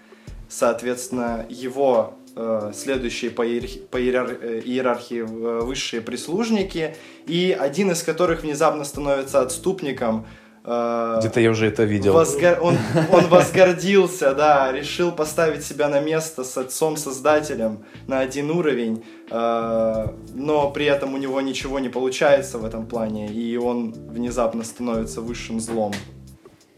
[0.47, 2.13] соответственно, его
[2.73, 6.95] следующие по, иерархи- по э, иерархии э, высшие прислужники,
[7.27, 10.25] и один из которых внезапно становится отступником.
[10.63, 12.13] э, Где-то я уже это видел.
[12.13, 12.77] Возгор- Он,
[13.11, 20.71] он возгордился, да, решил поставить себя на место с отцом-создателем на один уровень, э, но
[20.71, 25.59] при этом у него ничего не получается в этом плане, и он внезапно становится высшим
[25.59, 25.93] злом.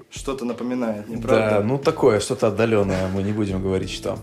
[0.10, 1.58] Что-то напоминает, не правда?
[1.60, 4.18] Да, ну такое, что-то отдаленное, мы не будем говорить, что.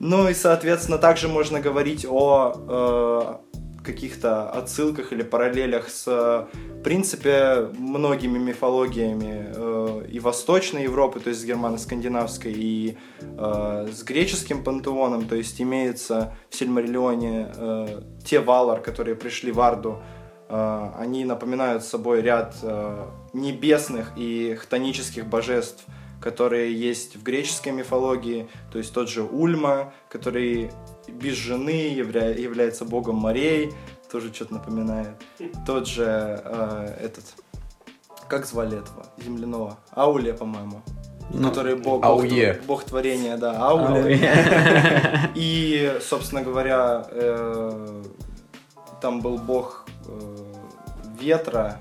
[0.00, 3.54] Ну и, соответственно, также можно говорить о э,
[3.84, 11.42] каких-то отсылках или параллелях с, в принципе, многими мифологиями э, и Восточной Европы, то есть
[11.42, 18.80] с германо-скандинавской, и э, с греческим пантеоном, то есть имеется в Сильмариллионе э, те валар,
[18.80, 20.02] которые пришли в Арду,
[20.48, 25.84] э, они напоминают собой ряд э, небесных и хтонических божеств,
[26.24, 30.70] которые есть в греческой мифологии, то есть тот же Ульма, который
[31.06, 33.74] без жены явля- является богом морей,
[34.10, 35.10] тоже что-то напоминает.
[35.66, 36.06] Тот же
[36.42, 37.24] э, этот,
[38.26, 39.76] как звали этого земляного?
[39.90, 40.80] Ауле, по-моему.
[41.30, 42.24] Ну, который бог, бог,
[42.66, 44.00] бог творения, да, Ауле.
[44.00, 45.30] Ауе.
[45.34, 48.02] И, собственно говоря, э,
[49.02, 50.36] там был бог э,
[51.20, 51.80] ветра,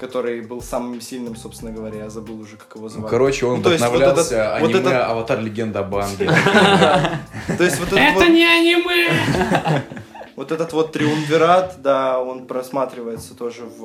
[0.00, 3.10] который был самым сильным, собственно говоря, я забыл уже, как его Ну, звали.
[3.10, 5.40] короче, он Ну, есть вот вдохновлялся этот- вот аниме этот- «Аватар.
[5.40, 6.26] Легенда об Аанге».
[7.58, 9.10] То есть вот вот- не аниме!
[10.36, 13.82] Вот этот вот триумвират, да, он просматривается тоже в,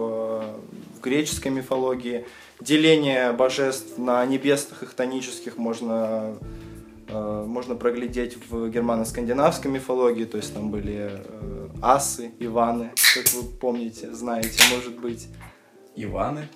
[0.97, 2.25] в греческой мифологии.
[2.61, 6.35] Деление божеств на небесных и хтонических можно,
[7.09, 10.23] э, можно проглядеть в германо-скандинавской мифологии.
[10.23, 15.27] То есть там были э, асы, Иваны, как вы помните, знаете, может быть.
[15.95, 16.47] Иваны?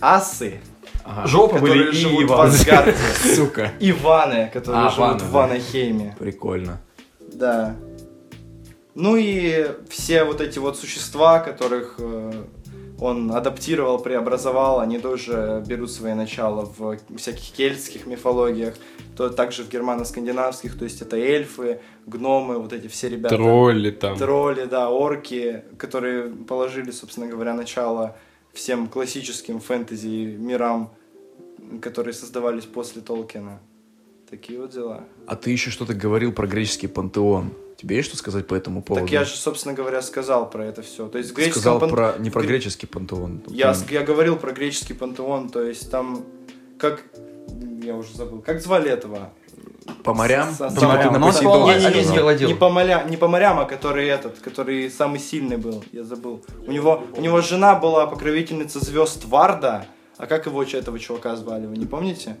[0.00, 0.60] Асы,
[1.04, 1.26] Ага.
[1.26, 2.48] Жопа которые были и живут в Иван.
[2.48, 2.94] Асгарде.
[3.34, 3.72] Сука.
[3.80, 5.30] Иваны, которые А, живут в.
[5.32, 6.16] Ванахейме.
[6.18, 6.80] Прикольно.
[7.32, 7.74] Да.
[8.94, 12.44] Ну и все вот эти вот существа, которых э,
[13.00, 18.74] он адаптировал, преобразовал, они тоже берут свои начала в всяких кельтских мифологиях,
[19.16, 23.34] то также в германо-скандинавских, то есть это эльфы, гномы, вот эти все ребята.
[23.34, 24.16] Тролли там.
[24.16, 28.16] Тролли, да, орки, которые положили, собственно говоря, начало
[28.52, 30.92] всем классическим фэнтези мирам,
[31.80, 33.60] которые создавались после Толкина.
[34.28, 35.04] Такие вот дела.
[35.26, 37.52] А ты еще что-то говорил про греческий пантеон.
[37.76, 39.04] Тебе есть что сказать по этому поводу?
[39.06, 41.08] Так я же, собственно говоря, сказал про это все.
[41.08, 43.42] То есть греческом сказал пан- про, не про гре- греческий пантеон.
[43.48, 46.24] Я, я говорил про греческий пантеон, то есть там
[46.78, 47.02] как
[47.82, 49.32] я уже забыл, как звали этого?
[50.04, 50.50] По морям?
[50.52, 51.12] С- с- ты морям.
[51.12, 51.68] на Ну, он сказал, сказал.
[51.86, 52.48] Олимпийский ладил.
[52.48, 56.44] Не по, моря, не по морям, а который этот, который самый сильный был, я забыл.
[56.66, 59.86] У него, у него жена была покровительница звезд Варда,
[60.18, 62.36] а как его этого чувака звали, вы не помните?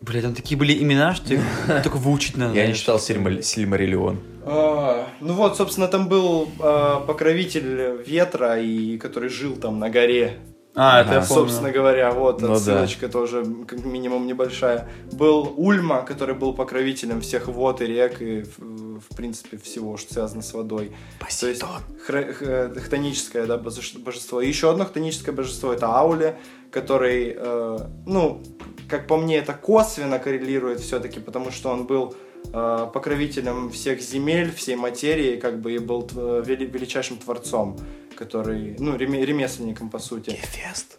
[0.00, 1.34] Блять, там такие были имена, что
[1.82, 2.54] только выучить надо.
[2.54, 4.18] Я не читал Сильма- Сильмариллион.
[4.44, 10.38] А, ну вот, собственно, там был а, покровитель ветра, и который жил там на горе.
[10.80, 11.20] А, это Ага.
[11.20, 11.42] я помню.
[11.42, 12.54] Собственно говоря, вот Ну да.
[12.54, 14.88] отсылочка тоже как минимум небольшая.
[15.12, 20.14] Был Ульма, который был покровителем всех вод и рек и, в, в принципе, всего, что
[20.14, 20.92] связано с водой.
[21.40, 21.62] То есть
[22.06, 24.40] хра- х- хтоническое да, боже- божество.
[24.40, 26.38] И еще одно хтоническое божество это Ауле,
[26.70, 28.40] который, э, ну,
[28.88, 32.14] как по мне, это косвенно коррелирует все-таки, потому что он был э,
[32.52, 37.78] покровителем всех земель, всей материи, как бы и был величайшим творцом,
[38.16, 40.30] который, ну, реме- ремесленником, по сути.
[40.30, 40.98] Гефест.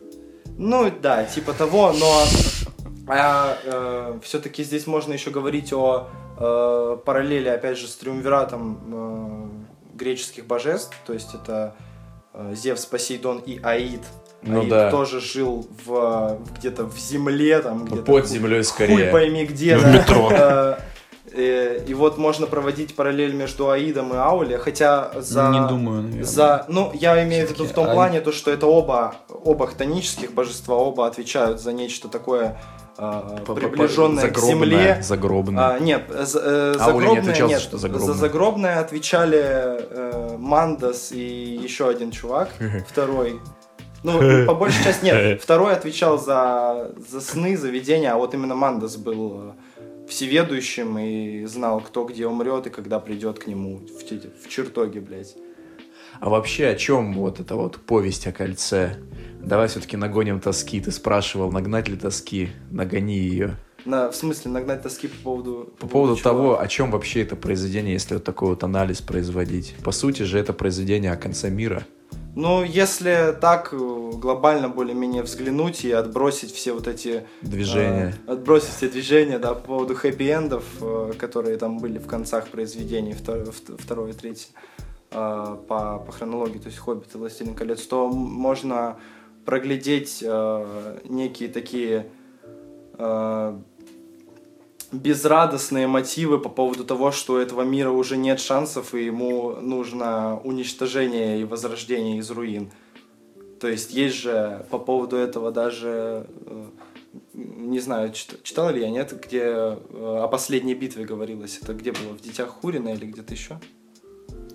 [0.57, 2.23] Ну да, типа того, но
[4.21, 10.95] все-таки здесь можно еще говорить о э, параллели, опять же, с триумвиратом э, греческих божеств,
[11.05, 11.75] то есть это
[12.33, 14.01] э, Зевс, Посейдон и Аид.
[14.41, 14.91] Ну Аид да.
[14.91, 19.11] тоже жил в, в- где-то в земле, там где-то Под землей хуй скорее.
[19.11, 19.77] пойми где.
[19.77, 19.91] В да.
[19.93, 20.77] метро.
[21.33, 25.49] Э, э, И вот можно проводить параллель между Аидом и Ауле, хотя за...
[25.49, 26.23] Не думаю, наверное.
[26.23, 27.93] За, ну, я имею в виду в том Аид.
[27.93, 32.57] плане, то, что это оба, оба хтонических божества, оба отвечают за нечто такое
[32.97, 34.99] э, приближенное к земле.
[35.01, 35.75] Загробное.
[35.75, 37.61] А, нет, за- э, Аули не отвечал нет.
[37.61, 38.07] что загробное.
[38.07, 42.49] За загробное отвечали э, Мандас и еще один чувак,
[42.87, 43.39] второй.
[44.01, 45.41] Ну, по большей части нет.
[45.43, 49.51] Второй отвечал за, за сны, за видения, а вот именно Мандас был э,
[50.09, 55.35] всеведущим и знал, кто где умрет и когда придет к нему в, в чертоге, блядь.
[56.19, 58.97] А вообще о чем вот эта вот повесть о кольце?
[59.41, 60.81] Давай все-таки нагоним тоски.
[60.81, 62.49] Ты спрашивал, нагнать ли тоски?
[62.71, 63.55] Нагони ее.
[63.85, 65.73] На, в смысле, нагнать тоски по поводу...
[65.79, 66.23] По поводу чего?
[66.23, 69.75] того, о чем вообще это произведение, если вот такой вот анализ производить.
[69.83, 71.85] По сути же это произведение о конце мира.
[72.35, 77.25] Ну, если так э, глобально более-менее взглянуть и отбросить все вот эти...
[77.41, 78.13] Движение.
[78.27, 83.13] э, отбросить все движения, да, по поводу хэппи-эндов, э, которые там были в концах произведений,
[83.13, 84.49] втор- второе и третье,
[85.11, 88.97] э, по, по хронологии, то есть «Хоббит» и «Властелин колец», то можно
[89.45, 92.05] проглядеть э, некие такие
[92.97, 93.59] э,
[94.91, 100.39] безрадостные мотивы по поводу того, что у этого мира уже нет шансов, и ему нужно
[100.43, 102.71] уничтожение и возрождение из руин.
[103.59, 106.65] То есть есть же по поводу этого даже, э,
[107.33, 109.77] не знаю, чит- читал ли я, нет, где э,
[110.23, 111.59] о последней битве говорилось.
[111.61, 113.59] Это где было, в «Детях Хурина» или где-то еще?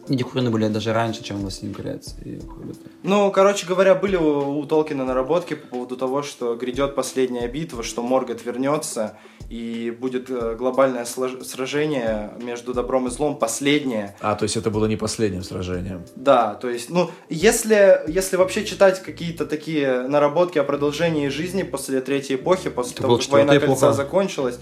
[0.08, 2.76] Эти курины были даже раньше, чем «Властелин колец» и «Хоббит».
[3.02, 7.82] Ну, короче говоря, были у, у Толкина наработки по поводу того, что грядет последняя битва,
[7.82, 9.16] что Моргот вернется,
[9.48, 14.14] и будет э, глобальное слож- сражение между добром и злом, последнее.
[14.20, 16.04] А, то есть это было не последним сражением.
[16.16, 22.00] Да, то есть, ну, если, если вообще читать какие-то такие наработки о продолжении жизни после
[22.00, 23.92] Третьей эпохи, после Это того, как Война Кольца эпоха.
[23.92, 24.58] закончилась,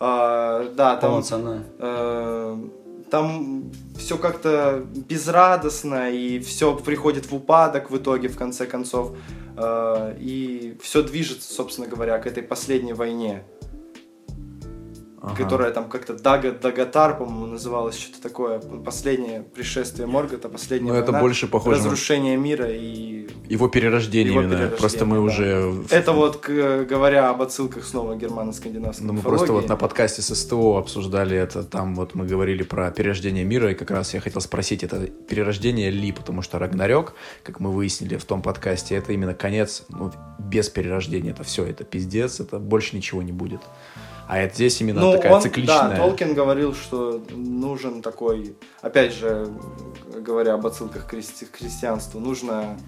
[0.00, 1.10] а, да, там...
[1.12, 1.62] Полноценная.
[1.78, 2.56] Э,
[3.12, 9.14] там все как-то безрадостно, и все приходит в упадок в итоге, в конце концов.
[9.54, 13.44] Э, и все движется, собственно говоря, к этой последней войне,
[15.24, 15.36] Ага.
[15.36, 18.58] которая там как-то Дага, Дагатар, по-моему, называлась, что-то такое.
[18.58, 24.32] Последнее пришествие Моргота, последняя Ну, это война, больше похоже на- разрушение мира и Его перерождение
[24.32, 24.54] Его именно.
[24.56, 25.22] перерождение, просто мы да.
[25.22, 25.74] уже...
[25.90, 30.34] это вот к- говоря об отсылках снова германо-скандинавской Ну, мы просто вот на подкасте с
[30.34, 34.40] СТО обсуждали это, там вот мы говорили про перерождение мира, и как раз я хотел
[34.40, 39.34] спросить, это перерождение ли, потому что Рагнарёк, как мы выяснили в том подкасте, это именно
[39.34, 43.60] конец, ну, без перерождения, это все, это пиздец, это больше ничего не будет.
[44.32, 45.90] А это здесь именно Ну, такая он, цикличная...
[45.90, 49.46] Да, Толкин говорил, что нужен такой, опять же,
[50.20, 52.78] говоря об отсылках к христи- к христианству, нужно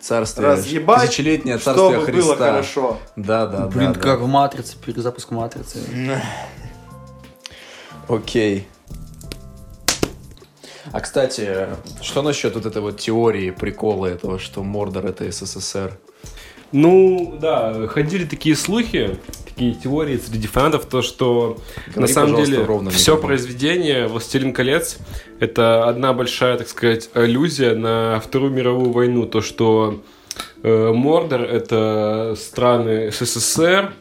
[0.00, 2.22] царствие, разъебать, тысячелетнее царствие чтобы Христа.
[2.22, 2.98] было хорошо.
[3.16, 4.24] Да, да, Блин, да, как да.
[4.24, 5.80] в «Матрице», перезапуск «Матрицы».
[8.08, 8.68] Окей.
[10.92, 11.70] А, кстати,
[12.02, 15.98] что насчет вот этой вот теории, прикола этого, что Мордор это СССР?
[16.74, 19.16] Ну, да, ходили такие слухи,
[19.48, 21.56] такие теории среди фанатов, то, что
[21.86, 24.98] Говори, на самом деле ровно все произведение «Властелин колец»—
[25.38, 29.24] это одна большая, так сказать, аллюзия на Вторую мировую войну.
[29.26, 30.02] То, что
[30.64, 33.92] э, Мордор— это страны СССР.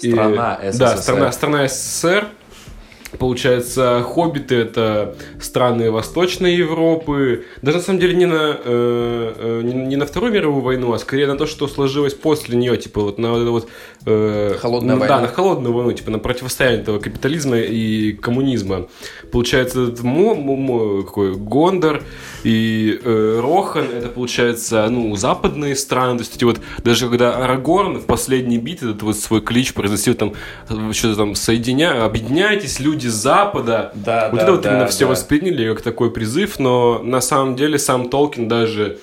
[0.00, 1.02] и- Страна Да, СССР.
[1.02, 2.28] страна, страна СССР.
[3.18, 7.44] Получается, хоббиты это страны Восточной Европы.
[7.62, 10.98] Даже на самом деле не на, э, э, не, не на Вторую мировую войну, а
[10.98, 13.68] скорее на то, что сложилось после нее, типа вот на вот
[14.06, 15.16] э, Холодная ну, война.
[15.16, 18.88] Да, на холодную войну, типа на противостояние этого капитализма и коммунизма.
[19.32, 22.02] Получается, Мо- Мо- Мо- какой, Гондор
[22.42, 27.98] и э, Рохан, это получается, ну, западные страны, то есть эти вот, даже когда Арагорн
[27.98, 30.34] в последней битве этот вот свой клич произносил там,
[30.68, 34.86] э, что-то там, соединя, объединяйтесь, люди с Запада, Да, вот да, это вот да, именно
[34.86, 35.10] все да.
[35.10, 38.98] восприняли как такой призыв, но на самом деле сам Толкин даже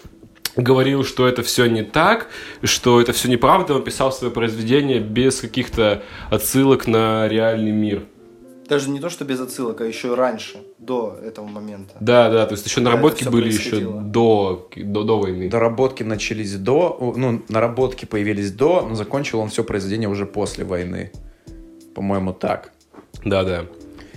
[0.56, 2.28] говорил, что это все не так,
[2.64, 8.04] что это все неправда, он писал свое произведение без каких-то отсылок на реальный мир.
[8.68, 11.94] Даже не то, что без отсылок, а еще раньше, до этого момента.
[12.00, 15.50] Да, да, то есть еще наработки были еще до, до, до войны.
[15.50, 21.12] Доработки начались до, ну, наработки появились до, но закончил он все произведение уже после войны.
[21.94, 22.72] По-моему, так.
[23.26, 23.66] Да, да.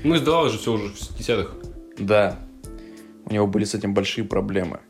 [0.05, 1.55] Ну, издавал же все уже в десятых.
[1.99, 2.39] Да.
[3.25, 4.81] У него были с этим большие проблемы.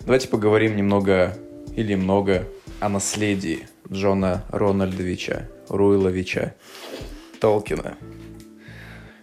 [0.00, 1.38] Давайте поговорим немного
[1.76, 2.48] или много
[2.80, 6.56] о наследии Джона Рональдовича Руиловича
[7.38, 7.96] Толкина.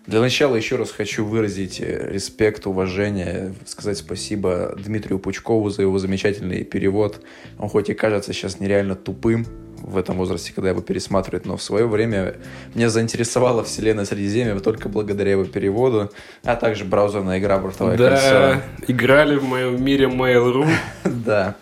[0.08, 6.00] Для начала еще раз хочу выразить э, респект, уважение, сказать спасибо Дмитрию Пучкову за его
[6.00, 7.26] замечательный перевод.
[7.60, 9.46] Он хоть и кажется сейчас нереально тупым
[9.82, 12.36] в этом возрасте, когда его пересматривают, но в свое время
[12.76, 16.12] меня заинтересовала вселенная Средиземья только благодаря его переводу,
[16.44, 18.62] а также браузерная игра «Бортовое да, кольцо».
[18.88, 20.67] играли в моем мире Mail.ru.
[21.04, 21.56] Да.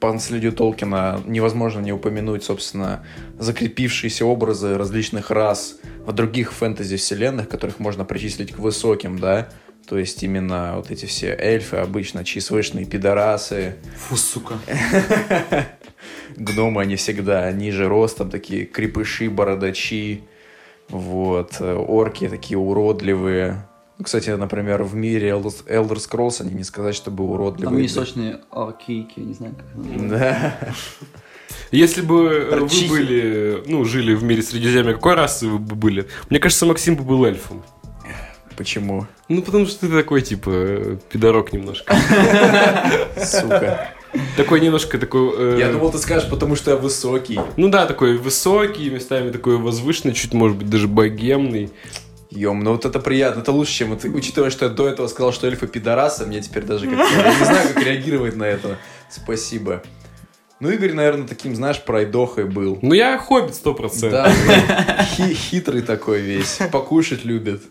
[0.00, 3.04] По наследию Толкина невозможно не упомянуть, собственно,
[3.38, 9.48] закрепившиеся образы различных рас в других фэнтези-вселенных, которых можно причислить к высоким, да?
[9.88, 13.76] То есть именно вот эти все эльфы обычно, чисвышные пидорасы,
[14.08, 14.58] Фу, сука.
[16.36, 20.22] гномы они всегда ниже ростом, такие крепыши, бородачи,
[20.88, 23.66] вот, э, орки такие уродливые.
[24.02, 27.70] Кстати, например, в мире Elder Elder Scrolls они не сказать, чтобы уродливые.
[27.70, 30.08] Там есть сочные аркейки, не знаю, как.
[30.08, 30.58] Да.
[31.70, 36.08] Если бы э, вы были, ну, жили в мире Средиземья, какой расы вы бы были?
[36.28, 37.62] Мне кажется, Максим бы был эльфом.
[38.56, 39.06] Почему?
[39.28, 41.94] Ну, потому что ты такой, типа, пидорок немножко.
[43.16, 43.88] Сука.
[44.36, 45.34] Такой немножко такой...
[45.36, 47.40] э, Я думал, ты скажешь, потому что я высокий.
[47.56, 51.70] Ну да, такой высокий, местами такой возвышенный, чуть, может быть, даже богемный.
[52.30, 55.32] Ем, ну вот это приятно, это лучше, чем ты, учитывая, что я до этого сказал,
[55.32, 58.76] что эльфы пидорасы, мне теперь даже как я не знаю, как реагировать на это.
[59.08, 59.82] Спасибо.
[60.60, 62.78] Ну, Игорь, наверное, таким, знаешь, пройдохой был.
[62.82, 64.10] Ну, я хоббит сто процентов.
[64.46, 67.62] Да, хи- хитрый такой весь, покушать любит.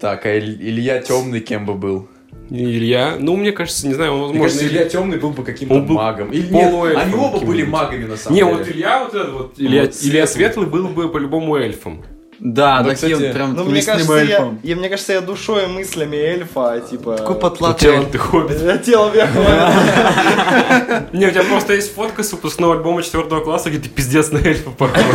[0.00, 2.08] Так, а Иль- Илья темный кем бы был?
[2.50, 4.42] Илья, ну, мне кажется, не знаю, он, Мне возможно...
[4.44, 6.30] кажется, Илья темный был бы каким-то был магом.
[6.32, 8.54] Или нет, они оба были магами, на самом Не, деле.
[8.56, 10.26] вот Илья вот этот вот, Илья, Вот Илья светлый.
[10.28, 12.04] Светлый был бы по-любому эльфом.
[12.38, 14.60] Да, Ну, такие кстати, вот прям Ну, мне кажется, я, эльфом.
[14.62, 17.16] я, мне кажется, я душой и мыслями эльфа, типа...
[17.16, 17.88] Такой потлатый.
[17.88, 18.60] телом ты хоббит.
[18.60, 18.74] Я
[19.14, 21.12] я хоббит.
[21.12, 24.38] Не, у тебя просто есть фотка с выпускного альбома 4 класса, где ты пиздец на
[24.38, 24.96] эльфа похож.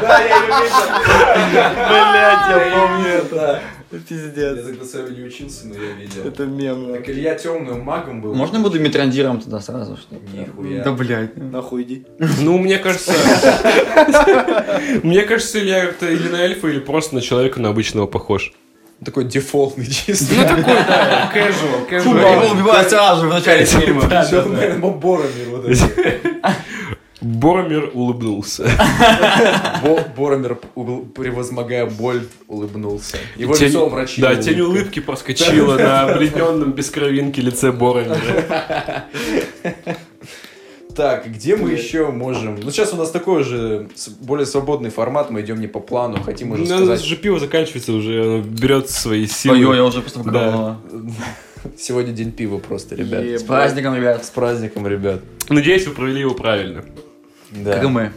[0.00, 0.60] Да, я ее видел.
[1.88, 3.60] Блять, я помню это.
[3.90, 4.64] Пиздец.
[4.64, 6.24] тогда с вами не учился, но я видел.
[6.24, 6.92] Это мем.
[6.92, 6.98] да.
[7.10, 8.34] Илья темным магом был.
[8.34, 10.20] Можно буду метрандиром туда сразу, что ли?
[10.32, 10.84] Нихуя.
[10.84, 11.36] Да, блядь.
[11.36, 12.06] Нахуй иди.
[12.40, 13.12] Ну, мне кажется...
[15.02, 18.52] Мне кажется, Илья это или на эльфа, или просто на человека, на обычного похож.
[19.04, 20.34] Такой дефолтный чисто.
[20.34, 22.44] Ну, такой, да, casual, Фу, casual.
[22.44, 24.02] его убивают сразу же в начале фильма.
[24.22, 25.90] Всё, наверное, Боромир вот этот.
[27.20, 28.66] Боромир улыбнулся.
[29.84, 30.58] Бо- Боромир,
[31.14, 33.18] превозмогая боль, улыбнулся.
[33.36, 34.22] Его Тень- лицо врачи.
[34.22, 39.04] Да, тень улыбки проскочила на обледенном без кровинки лице Боромира.
[40.96, 42.56] Так, где мы еще можем...
[42.60, 43.88] Ну, сейчас у нас такой же
[44.20, 47.04] более свободный формат, мы идем не по плану, хотим уже Ну, у нас сказать...
[47.04, 49.76] же пиво заканчивается уже, оно берет свои Ой, силы.
[49.76, 50.24] я уже просто Да.
[50.24, 50.80] поколола.
[51.78, 53.22] Сегодня день пива просто, ребят.
[53.24, 54.24] С праздником, ребят.
[54.24, 55.20] С праздником, ребят.
[55.48, 56.84] Надеюсь, вы провели его правильно.
[57.50, 57.74] Да.
[57.74, 58.12] Как и мы.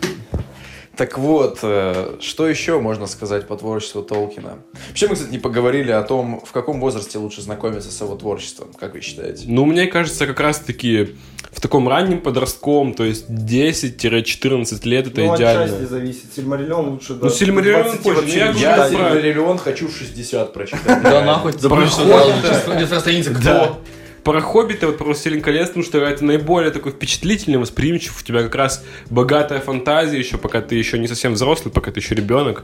[0.96, 4.60] Так вот, э, что еще можно сказать по творчеству Толкина?
[4.90, 8.68] Вообще мы, кстати, не поговорили о том, в каком возрасте лучше знакомиться с его творчеством,
[8.80, 9.46] как вы считаете?
[9.48, 11.16] Ну, мне кажется, как раз-таки
[11.52, 15.64] в таком раннем подростковом, то есть 10-14 лет, это Ну, идеально.
[15.64, 16.34] отчасти зависит.
[16.36, 18.22] Сильмариллион лучше до Ну, Сильмариллион 20 позже.
[18.22, 18.90] вообще Я не Я да.
[18.90, 21.02] Сильмариллион хочу в 60 прочитать.
[21.02, 23.40] Да нахуй, забыл, что страница Да.
[23.40, 23.82] кто?
[24.24, 28.22] Про Хоббита, вот про «Властелин колец», потому что это наиболее такой впечатлительный, восприимчив.
[28.22, 32.00] У тебя как раз богатая фантазия еще, пока ты еще не совсем взрослый, пока ты
[32.00, 32.64] еще ребенок.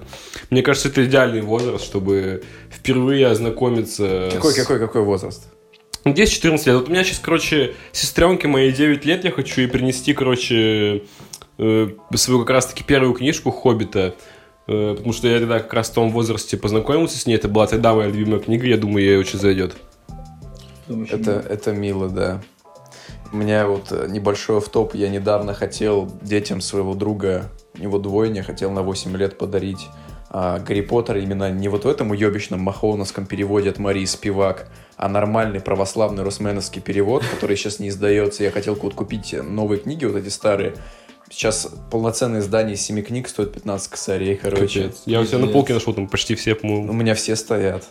[0.49, 4.55] Мне кажется, это идеальный возраст, чтобы впервые ознакомиться Какой, с...
[4.55, 5.49] какой, какой возраст?
[6.05, 6.75] 10-14 лет.
[6.75, 11.03] Вот у меня сейчас, короче, сестренке моей 9 лет, я хочу ей принести, короче,
[11.57, 14.15] э, свою как раз-таки первую книжку «Хоббита»,
[14.67, 17.67] э, потому что я тогда как раз в том возрасте познакомился с ней, это была
[17.67, 19.75] тогда моя любимая книга, я думаю, ей очень зайдет.
[21.09, 22.41] Это, это мило, да.
[23.31, 24.95] У меня вот э, небольшой автоп.
[24.95, 29.87] Я недавно хотел детям своего друга, у него двойня, хотел на 8 лет подарить
[30.31, 35.09] а, Гарри Поттер именно не вот в этом уебищном махоуновском переводе от Марии Спивак, а
[35.09, 38.43] нормальный православный русменовский перевод, который сейчас не издается.
[38.43, 40.75] Я хотел вот купить новые книги, вот эти старые.
[41.31, 44.83] Сейчас полноценное издание из 7 книг стоит 15 косарей, короче.
[44.83, 45.01] Капец.
[45.05, 46.93] Я у тебя на полке нашел там почти все, У по-моему.
[46.93, 47.87] меня все стоят.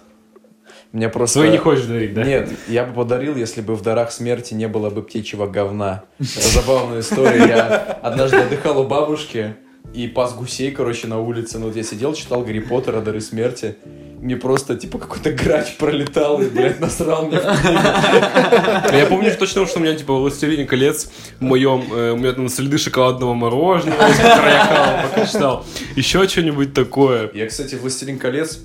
[0.93, 1.41] Мне просто...
[1.41, 2.24] Свои не хочешь дарить, да?
[2.24, 6.05] Нет, я бы подарил, если бы в дарах смерти не было бы птичьего говна.
[6.18, 7.47] Это забавная история.
[7.47, 9.57] Я однажды отдыхал у бабушки
[9.93, 11.59] и пас гусей, короче, на улице.
[11.59, 13.76] Ну, вот я сидел, читал Гарри Поттера, Дары смерти.
[14.20, 19.78] Мне просто, типа, какой-то грач пролетал и, блядь, насрал мне в Я помню точно, что
[19.78, 21.09] у меня, типа, «Властелин колец»
[21.39, 25.64] в моем, э, у меня там следы шоколадного мороженого, я пока читал.
[25.95, 27.30] Еще что-нибудь такое.
[27.32, 28.59] Я, кстати, «Властелин колец»,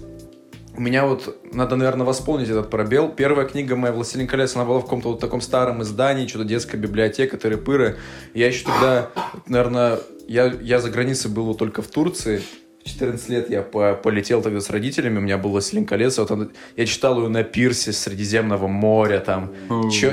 [0.75, 3.09] у меня вот, надо, наверное, восполнить этот пробел.
[3.09, 6.77] Первая книга моя «Властелин колец», она была в каком-то вот таком старом издании, что-то детская
[6.77, 7.97] библиотека, тыры-пыры.
[8.33, 9.09] Я еще тогда,
[9.47, 12.41] наверное, я, я за границей был только в Турции.
[12.83, 16.31] В 14 лет я по- полетел тогда с родителями, у меня был «Властелин колец», вот
[16.31, 19.53] он- я читал ее на пирсе Средиземного моря, там,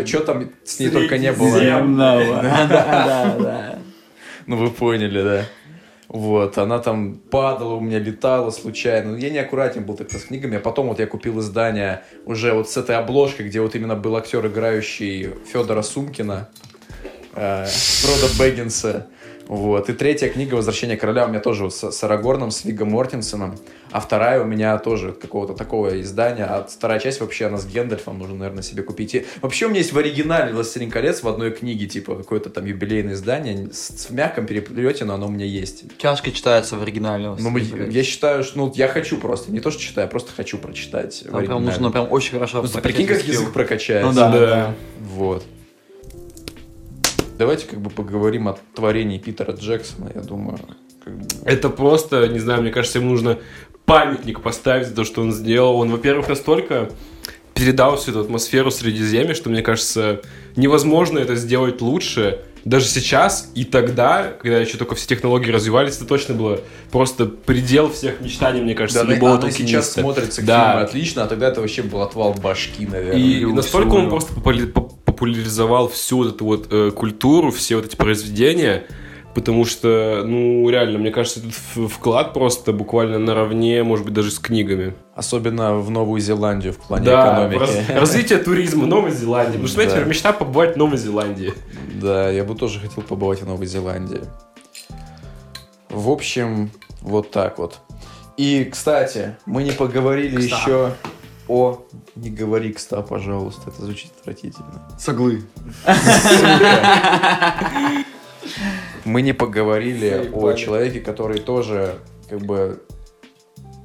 [0.07, 1.59] что там с ней только не было.
[1.59, 2.43] Земного.
[2.43, 3.79] Да, да, да.
[4.47, 5.45] Ну, вы поняли, да.
[6.13, 9.13] Вот, она там падала, у меня летала случайно.
[9.13, 10.57] Ну, я неаккуратен был тогда с книгами.
[10.57, 14.17] А потом вот я купил издание уже вот с этой обложкой, где вот именно был
[14.17, 16.49] актер, играющий Федора Сумкина,
[17.37, 19.07] э, Фрода Бэггинса.
[19.51, 19.91] Вот.
[19.91, 23.59] И третья книга «Возвращение короля» у меня тоже с, с Арагорном, с Вигом Мортенсеном.
[23.91, 26.45] А вторая у меня тоже какого-то такого издания.
[26.45, 29.17] А вторая часть вообще, она с Гендальфом, нужно, наверное, себе купить.
[29.17, 32.65] И вообще у меня есть в оригинале «Властелин колец» в одной книге, типа какое-то там
[32.65, 33.71] юбилейное издание.
[33.73, 35.83] С, в мягком переплете, но оно у меня есть.
[35.99, 37.35] Тяжко читается в оригинале.
[37.37, 40.59] Ну, я считаю, что ну, я хочу просто, не то, что читаю, я просто хочу
[40.59, 41.25] прочитать.
[41.27, 44.13] в Там прям нужно прям очень хорошо Ну, прикинь, как язык прокачается.
[44.13, 44.39] Ну да, Да.
[44.39, 44.75] да.
[45.01, 45.43] Вот.
[47.41, 50.59] Давайте как бы поговорим о творении Питера Джексона, я думаю.
[51.03, 51.25] как бы.
[51.47, 53.39] Это просто, не знаю, мне кажется, ему нужно
[53.87, 55.77] памятник поставить за то, что он сделал.
[55.77, 56.91] Он, во-первых, настолько
[57.55, 60.21] передал всю эту атмосферу Средиземья, что, мне кажется,
[60.55, 62.41] невозможно это сделать лучше.
[62.67, 66.61] Даже сейчас и тогда, когда еще только все технологии развивались, это точно было
[66.93, 70.73] просто предел всех мечтаний, мне кажется, Да, любого оно сейчас смотрится Да.
[70.75, 73.19] фильм отлично, а тогда это вообще был отвал башки, наверное.
[73.19, 77.77] И Всю- настолько он просто популя- поп- популяризовал всю вот эту вот э, культуру, все
[77.77, 78.85] вот эти произведения,
[79.35, 84.39] потому что, ну, реально, мне кажется, этот вклад просто буквально наравне, может быть, даже с
[84.39, 84.95] книгами.
[85.15, 87.59] Особенно в Новую Зеландию в плане Да, экономики.
[87.61, 89.53] раз- развитие туризма Новой Зеландии.
[89.53, 89.91] Потому что, Да.
[89.91, 91.53] знаете, мечта побывать в Новой Зеландии.
[92.01, 94.21] Да, я бы тоже хотел побывать в Новой Зеландии.
[95.91, 96.71] В общем,
[97.03, 97.81] вот так вот.
[98.39, 100.57] И, кстати, мы не поговорили Кста.
[100.57, 100.93] еще
[101.51, 101.85] о...
[102.15, 104.89] Не говори кста, пожалуйста, это звучит отвратительно.
[104.99, 105.43] Соглы.
[109.05, 111.99] Мы не поговорили о человеке, который тоже
[112.29, 112.81] как бы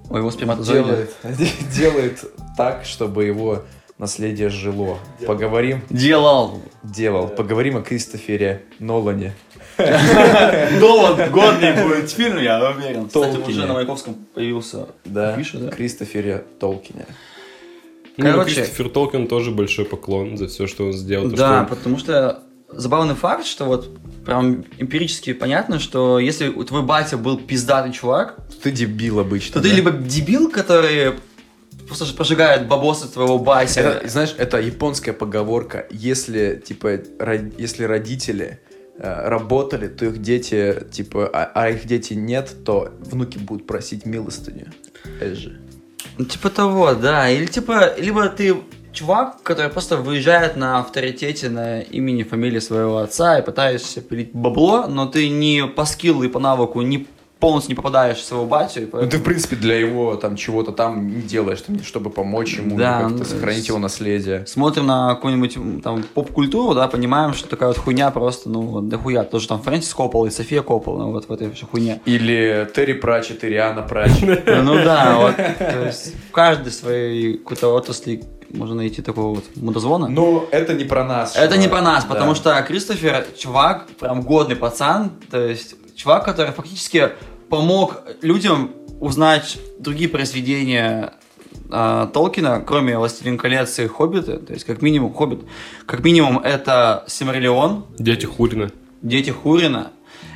[0.10, 0.84] Ой, его сперматозоиды.
[0.84, 1.16] делает,
[1.76, 3.64] делает так, чтобы его
[3.98, 5.00] наследие жило.
[5.26, 6.62] Поговорим, Делал.
[6.84, 7.28] делал.
[7.30, 9.34] Поговорим о Кристофере Нолане.
[9.78, 13.08] Довод годный будет фильм, я уверен.
[13.08, 14.88] Кстати, уже на Маяковском появился.
[15.04, 15.72] Да, да?
[15.72, 17.06] Кристофере Толкине.
[18.18, 21.30] Ну, Короче- Кристофер Толкин тоже большой поклон за все, что он сделал.
[21.30, 23.90] То, Да, что потому что забавный факт, что вот
[24.26, 29.54] прям эмпирически понятно, что если у твой батя был пиздатый чувак, Ты дебил обычно.
[29.54, 29.76] то ты да?
[29.76, 31.14] либо дебил, который
[31.88, 33.82] просто же прожигает бабосы твоего батя.
[33.82, 35.86] Это, знаешь, это японская поговорка.
[35.92, 38.60] Если, типа, ро- если родители
[38.98, 44.06] э, работали, то их дети, типа, а, а их дети нет, то внуки будут просить
[44.06, 44.72] милостыню.
[45.20, 45.60] Это же.
[46.18, 47.30] Ну, Типа того, да.
[47.30, 48.56] Или типа, либо ты
[48.94, 54.88] чувак, который просто выезжает на авторитете, на имени, фамилии своего отца и пытаешься пилить бабло,
[54.88, 57.08] но ты не по скиллу и по навыку не
[57.40, 58.80] полностью не попадаешь в своего батю.
[58.80, 62.10] и Ну, ты, поэтому- в принципе, для его там чего-то там не делаешь, там, чтобы
[62.10, 64.46] помочь ему, Да, ну, сохранить его наследие.
[64.48, 69.24] Смотрим на какую-нибудь там поп-культуру, да, понимаем, что такая вот хуйня просто, ну, вот, дохуя.
[69.24, 72.02] Тоже там Фрэнсис Коппола и София Коппола, ну, вот в этой же хуйне.
[72.06, 74.46] Или Терри Пратчет, и Риана Пратчет.
[74.64, 80.08] Ну да, вот, то есть в каждой своей какой-то отрасли можно найти такого вот мудозвона.
[80.08, 81.36] Но это не про нас.
[81.36, 81.80] Это не чувак.
[81.80, 82.14] про нас, Да.
[82.14, 87.10] потому что Кристофер, чувак, прям годный пацан, то есть чувак, который фактически
[87.50, 91.14] помог людям узнать другие произведения
[91.72, 95.42] а, Толкина, кроме «Властелин колец» и «Хоббиты», то есть как минимум «Хоббит»,
[95.86, 98.72] как минимум это «Симариллион», Дети Хурина.
[99.02, 99.92] «Дети Хурина»,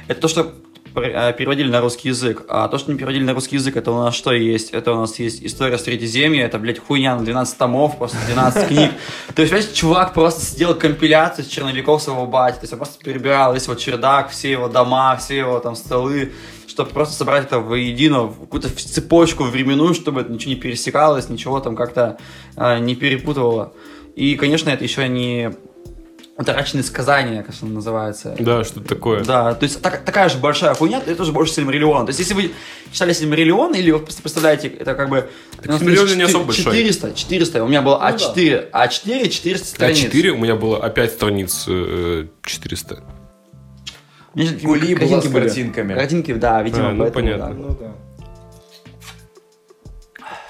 [0.07, 0.53] это то, что
[0.93, 4.15] переводили на русский язык, а то, что не переводили на русский язык, это у нас
[4.15, 4.71] что есть?
[4.71, 8.91] Это у нас есть «История Средиземья», это, блядь, хуйня на 12 томов, просто 12 книг.
[9.35, 13.03] То есть, понимаешь, чувак просто сделал компиляцию с черновиков своего бати, то есть он просто
[13.03, 16.33] перебирал весь его чердак, все его дома, все его там столы,
[16.67, 21.59] чтобы просто собрать это воедино, в какую-то цепочку временную, чтобы это ничего не пересекалось, ничего
[21.59, 22.17] там как-то
[22.55, 23.73] а, не перепутывало.
[24.15, 25.53] И, конечно, это еще не
[26.39, 28.33] утраченные сказания, как это называется.
[28.39, 29.23] Да, что-то такое.
[29.25, 32.05] Да, то есть так- такая же большая хуйня, это тоже больше Сильмариллион.
[32.05, 32.51] То есть если вы
[32.93, 35.29] читали Сильмариллион, или вы представляете, это как бы...
[35.61, 36.63] Сильмариллион не особо большой.
[36.63, 40.05] 400, 400, у меня было А4, А4, 400 страниц.
[40.05, 43.03] А4 у меня было опять страниц э, 400.
[44.33, 45.43] У меня же Гули картинки с были.
[45.45, 45.93] картинками.
[45.93, 47.45] Картинки, да, видимо, А, ну, поэтому, понятно.
[47.47, 47.53] да.
[47.53, 47.91] Ну да.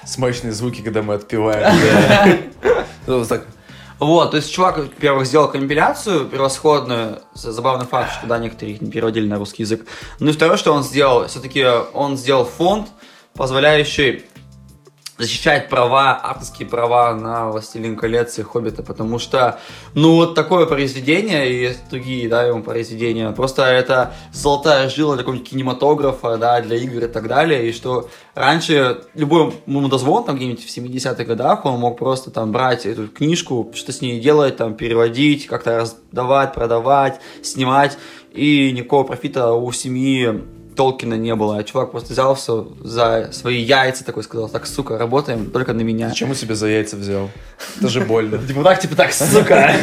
[0.05, 1.73] Смачные звуки, когда мы отпиваем.
[3.07, 3.47] Вот так.
[3.99, 8.89] Вот, то есть чувак, во-первых, сделал компиляцию превосходную, забавный факт, что да, некоторые их не
[8.89, 9.85] переводили на русский язык.
[10.19, 12.87] Ну и второе, что он сделал, все-таки он сделал фонд,
[13.33, 14.23] позволяющий
[15.19, 19.59] защищать права, авторские права на «Властелин колец» и «Хоббита», потому что,
[19.93, 25.49] ну, вот такое произведение и другие, да, его произведения, просто это золотая жила для какого-нибудь
[25.49, 30.75] кинематографа, да, для игр и так далее, и что раньше любой мудозвон, там, где-нибудь в
[30.75, 35.47] 70-х годах, он мог просто там брать эту книжку, что с ней делать, там, переводить,
[35.47, 37.97] как-то раздавать, продавать, снимать,
[38.31, 44.05] и никакого профита у семьи Толкина не было, а чувак просто взялся за свои яйца
[44.05, 46.07] такой сказал, так, сука, работаем только на меня.
[46.07, 47.29] Зачем он себе за яйца взял?
[47.79, 48.37] Это же больно.
[48.47, 49.73] Типа так, типа так, сука.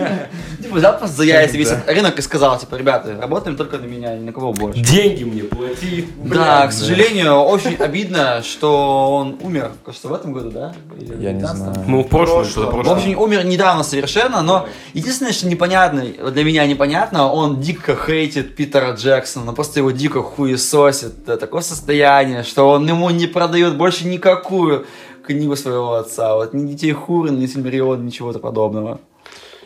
[0.60, 4.16] Типа взял просто за яйца весь рынок и сказал, типа, ребята, работаем только на меня,
[4.16, 4.80] ни на кого больше.
[4.80, 6.08] Деньги мне плати.
[6.24, 10.74] Да, к сожалению, очень обидно, что он умер, кажется, в этом году, да?
[10.98, 11.56] Я не 19-м?
[11.56, 11.84] знаю.
[11.86, 12.82] Ну, в прошлом, Прошлом.
[12.82, 18.56] В общем, умер недавно совершенно, но единственное, что непонятно, для меня непонятно, он дико хейтит
[18.56, 24.06] Питера Джексона, просто его дико хуесосит до такого состояния, что он ему не продает больше
[24.06, 24.86] никакую
[25.22, 26.34] книгу своего отца.
[26.34, 29.00] Вот ни Детей Хурин, ни Сильмарион, ничего подобного.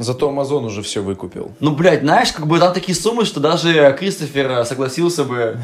[0.01, 1.53] Зато Амазон уже все выкупил.
[1.61, 5.57] Ну, блядь, знаешь, как бы там такие суммы, что даже Кристофер э, согласился бы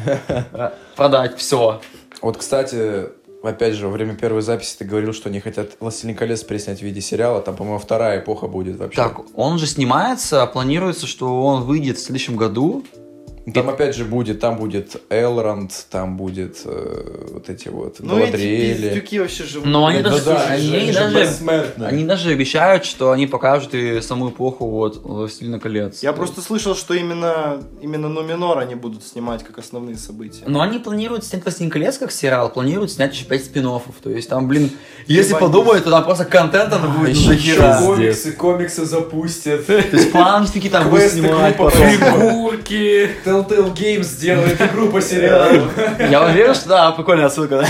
[0.53, 1.81] э, продать все.
[2.21, 3.09] Вот, кстати,
[3.43, 6.83] опять же, во время первой записи ты говорил, что они хотят «Властелин колец» переснять в
[6.83, 7.41] виде сериала.
[7.41, 8.95] Там, по-моему, вторая эпоха будет вообще.
[8.95, 12.85] Так, он же снимается, планируется, что он выйдет в следующем году.
[13.53, 18.31] Там опять же будет, там будет Элронд, там будет э, вот эти вот Ну эти
[18.31, 18.89] Галадриэли.
[18.89, 19.67] пиздюки вообще живут.
[19.67, 23.73] Но они Да даже, да, они они же даже, они даже обещают, что они покажут
[23.73, 26.03] и саму эпоху вот «Властелина колец».
[26.03, 30.43] Я просто слышал, что именно, именно Нуминор они будут снимать как основные события.
[30.45, 33.67] Но они планируют снять «Властелин колец» как сериал, планируют снять еще 5 спин
[34.03, 34.69] То есть там, блин,
[35.07, 37.81] если подумать, то там просто контента будет Еще хера.
[37.81, 39.65] комиксы, комиксы запустят.
[39.65, 41.55] То есть фанфики там будут снимать.
[41.57, 43.09] Фигурки.
[43.31, 45.69] Telltale Games делает игру по сериалу.
[46.09, 47.67] Я уверен, что да, прикольная отсылка, да?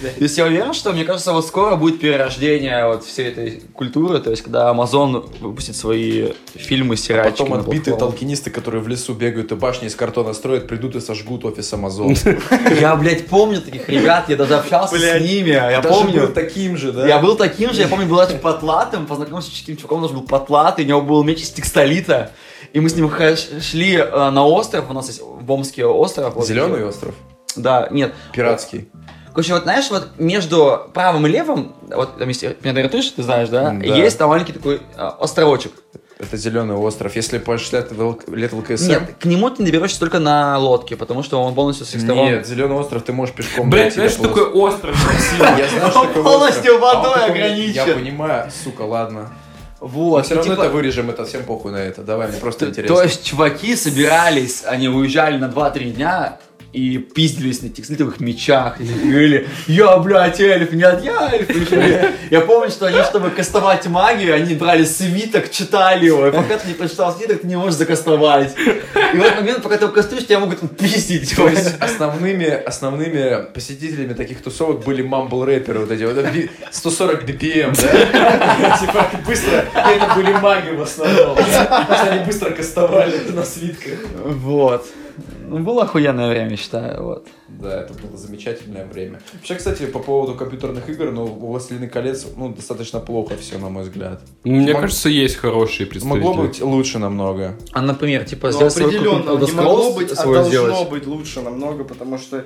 [0.00, 4.20] То есть я уверен, что, мне кажется, вот скоро будет перерождение вот всей этой культуры,
[4.20, 9.14] то есть когда Amazon выпустит свои фильмы, сериальчики Потом на отбитые толкинисты, которые в лесу
[9.14, 12.16] бегают и башни из картона строят, придут и сожгут офис Amazon.
[12.80, 16.26] Я, блядь, помню таких ребят, я даже общался с ними, я помню.
[16.26, 17.08] был таким же, да?
[17.08, 20.20] Я был таким же, я помню, был очень потлатым, познакомился с таким чуваком, он тоже
[20.20, 22.30] был потлатый, у него был меч из текстолита,
[22.72, 23.10] и мы с ним
[23.60, 26.34] шли э, на остров, у нас есть в Омске остров.
[26.34, 26.46] вот.
[26.46, 27.14] Зеленый остров?
[27.56, 28.12] Да, нет.
[28.32, 28.88] Пиратский.
[29.30, 33.70] Короче, вот знаешь, вот между правым и левым, вот там есть Пендритыш, ты знаешь, да?
[33.70, 33.84] Да.
[33.84, 35.72] Есть там маленький такой э, островочек.
[36.18, 37.16] Это зеленый остров.
[37.16, 38.88] Если пошлять лет ЛКСМ...
[38.88, 42.02] Нет, к нему ты не доберешься только на лодке, потому что он полностью с их
[42.02, 42.26] сторон.
[42.26, 44.94] Нет, зеленый остров ты можешь пешком Блять, знаешь, что такое остров?
[45.38, 46.82] Я знаю, что Он такое полностью остров.
[46.82, 47.86] А он водой такой, ограничен.
[47.86, 49.30] Я понимаю, сука, ладно.
[49.80, 50.18] Вот.
[50.18, 52.02] Но все равно типа- это вырежем, это всем похуй на это.
[52.02, 52.96] Давай, мне просто То, интересно.
[52.96, 56.38] то есть чуваки собирались, они уезжали на 2-3 дня
[56.72, 61.50] и пиздились на текстилитовых мечах и говорили, я, блядь, эльф, нет, я эльф.
[62.30, 66.68] Я помню, что они, чтобы кастовать магию, они брали свиток, читали его, и пока ты
[66.68, 68.54] не прочитал свиток, ты не можешь закастовать.
[68.58, 71.34] И в этот момент, пока ты его кастуешь, тебя могут пиздить.
[71.34, 77.76] То есть основными, основными посетителями таких тусовок были мамбл-рэперы, вот эти вот би- 140 BPM,
[77.80, 78.76] да?
[78.78, 81.64] Типа быстро, это были маги в основном, да?
[81.64, 83.98] Потому что они быстро кастовали на свитках.
[84.24, 84.86] Вот.
[85.50, 87.26] Ну, было охуенное время, считаю, вот.
[87.48, 89.20] Да, это было замечательное время.
[89.32, 93.68] Вообще, кстати, по поводу компьютерных игр, ну, у «Властелины колец», ну, достаточно плохо все, на
[93.68, 94.20] мой взгляд.
[94.44, 96.24] Мне Мог- кажется, есть хорошие представители.
[96.24, 97.56] Могло быть лучше намного.
[97.72, 100.88] А, например, типа, Ну, определенно, не могло быть, а должно сделать.
[100.90, 102.44] быть лучше намного, потому что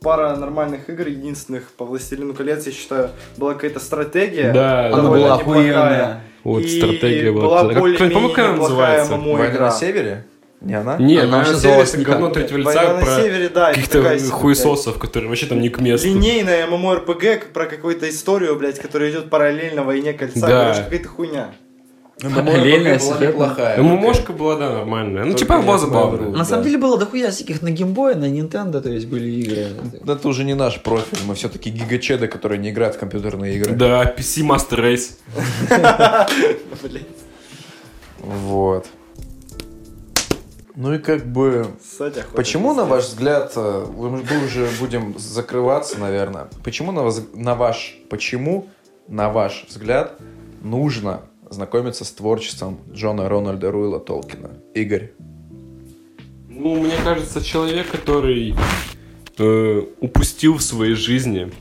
[0.00, 4.50] пара нормальных игр, единственных по «Властелину колец», я считаю, была какая-то стратегия.
[4.52, 5.34] Да, Она была неплохая.
[5.34, 6.20] охуенная.
[6.44, 7.42] Вот И стратегия была.
[7.62, 9.16] была Как- более-менее По-моему, как она неплохая называется?
[9.16, 9.66] ММО Война игра.
[9.66, 10.24] на севере?
[10.64, 10.96] Не она?
[10.96, 13.72] Не, Она она вообще на называлась севере говно третьего лица «Война на про севере», да,
[13.72, 16.06] каких-то хуесосов, которые вообще там не к месту.
[16.06, 20.40] Линейная ММО-РПГ про какую-то историю, блядь, которая идет параллельно «Войне кольца».
[20.40, 20.64] Да.
[20.66, 21.54] Короче, какая-то хуйня.
[22.20, 23.82] Параллельная была неплохая.
[23.82, 25.24] ММОшка была, да, нормальная.
[25.24, 26.30] Ну, типа, была забавная.
[26.30, 29.66] На самом деле было дохуя всяких на геймбое, на Nintendo, то есть были игры.
[30.04, 33.74] Да Это уже не наш профиль, мы все-таки гигачеды, которые не играют в компьютерные игры.
[33.74, 35.16] Да, PC Master Race.
[38.24, 38.86] Вот.
[40.74, 41.66] Ну и как бы...
[42.34, 48.68] Почему, на ваш взгляд, э, мы уже будем закрываться, наверное, почему, на, на ваш, почему,
[49.06, 50.18] на ваш взгляд,
[50.62, 54.50] нужно знакомиться с творчеством Джона Рональда Руэлла Толкина?
[54.74, 55.12] Игорь.
[56.48, 58.54] Ну, мне кажется, человек, который
[59.38, 61.52] э, упустил в своей жизни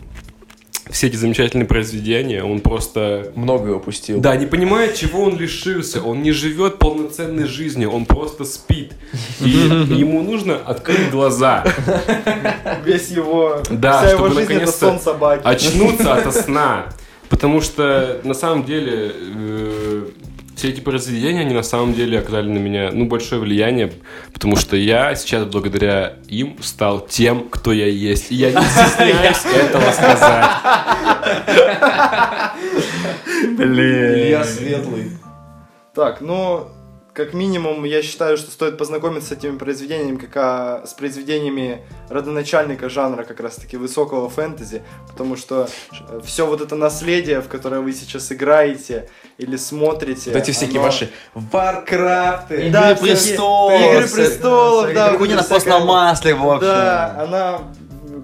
[0.92, 3.32] все эти замечательные произведения, он просто...
[3.36, 4.20] Многое упустил.
[4.20, 6.02] Да, не понимает, чего он лишился.
[6.02, 8.94] Он не живет полноценной жизнью, он просто спит.
[9.40, 11.66] И ему нужно открыть глаза,
[12.86, 13.62] Весь его...
[13.70, 15.42] Да, вся его чтобы жизнь это наконец-то сон собаки.
[15.44, 16.86] очнуться ото сна.
[17.30, 20.06] Потому что на самом деле э,
[20.62, 23.94] все эти произведения, они на самом деле оказали на меня ну, большое влияние,
[24.32, 28.32] потому что я сейчас благодаря им стал тем, кто я есть.
[28.32, 30.46] И я не стесняюсь этого сказать.
[33.58, 35.14] Илья Светлый.
[35.96, 36.68] Так, ну,
[37.14, 42.90] как минимум, я считаю, что стоит познакомиться с этими произведениями, как а, с произведениями родоначальника
[42.90, 45.68] жанра как раз-таки высокого фэнтези, потому что
[46.24, 50.32] все вот это наследие, в которое вы сейчас играете или смотрите...
[50.32, 52.70] Вот эти всякие оно- ваши Варкрафты.
[52.72, 53.82] Да, Игры всякие- престолов.
[53.82, 55.10] Игры престолов, да.
[55.12, 56.68] вот Хуйня на постном масле, в общем.
[56.68, 57.60] Да, она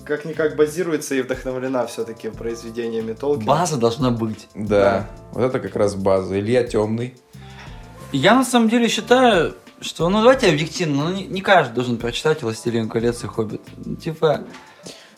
[0.05, 3.45] как-никак базируется и вдохновлена все-таки произведениями Толкина.
[3.45, 4.47] База должна быть.
[4.55, 5.07] Да.
[5.33, 6.39] Вот это как раз база.
[6.39, 7.15] Илья Темный.
[8.12, 12.41] Я на самом деле считаю, что, ну давайте объективно, ну не, не каждый должен прочитать
[12.41, 13.62] «Властелин колец» и «Хоббит».
[13.86, 14.41] Ну, Типа,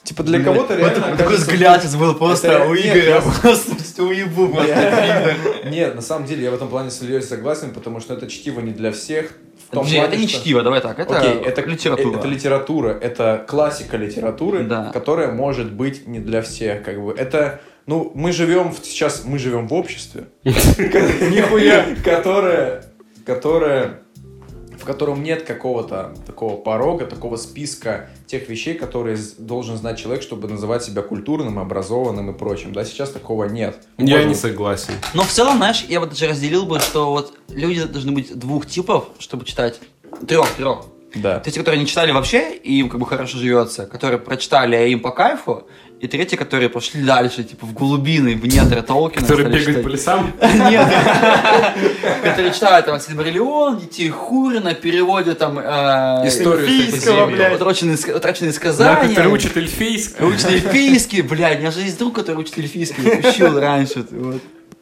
[0.04, 4.48] Типа для кого-то реально такой кажется, взгляд сейчас был просто Это- у Игоря, просто уебу
[4.50, 5.36] просто.
[5.66, 8.60] Нет, на самом деле я в этом плане с Ильей согласен, потому что это чтиво
[8.62, 9.34] не для всех.
[9.68, 12.18] В том Подожди, плане, Это не что- чтиво, давай так, это Окей, это литература.
[12.18, 14.90] Это литература, это классика литературы, Да.
[14.92, 17.14] которая может быть не для всех, как бы.
[17.14, 22.84] Это, ну, мы живем в- сейчас, мы живем в обществе, нихуя, которое,
[23.26, 24.02] которое,
[24.80, 30.48] в котором нет какого-то такого порога, такого списка тех вещей, которые должен знать человек, чтобы
[30.48, 32.74] называть себя культурным, образованным и прочим.
[32.74, 33.78] Да, сейчас такого нет.
[33.98, 34.94] Я Можно- не согласен.
[35.14, 38.66] Но в целом, знаешь, я бы даже разделил бы, что вот люди должны быть двух
[38.68, 39.80] типов, чтобы читать.
[40.28, 40.86] Трех, трех.
[41.16, 41.40] Да.
[41.40, 44.76] То есть, те, которые не читали вообще, и им как бы хорошо живется, которые прочитали,
[44.76, 45.68] а им по кайфу,
[46.00, 49.22] и третьи, которые пошли дальше, типа в глубины, в недры Толкина.
[49.22, 50.32] Который стали бегает по лесам.
[50.42, 50.88] Нет.
[52.24, 55.60] Которые читают там Сильмариллион, Детей Хурина, переводят там...
[55.60, 57.56] э, Историю.
[57.56, 59.10] Утраченные, ск- утраченные Да, сказания.
[59.10, 60.26] который учит эльфийский.
[60.26, 64.06] Учит эльфийский, блядь, у меня же есть друг, который учит эльфийский, учил раньше.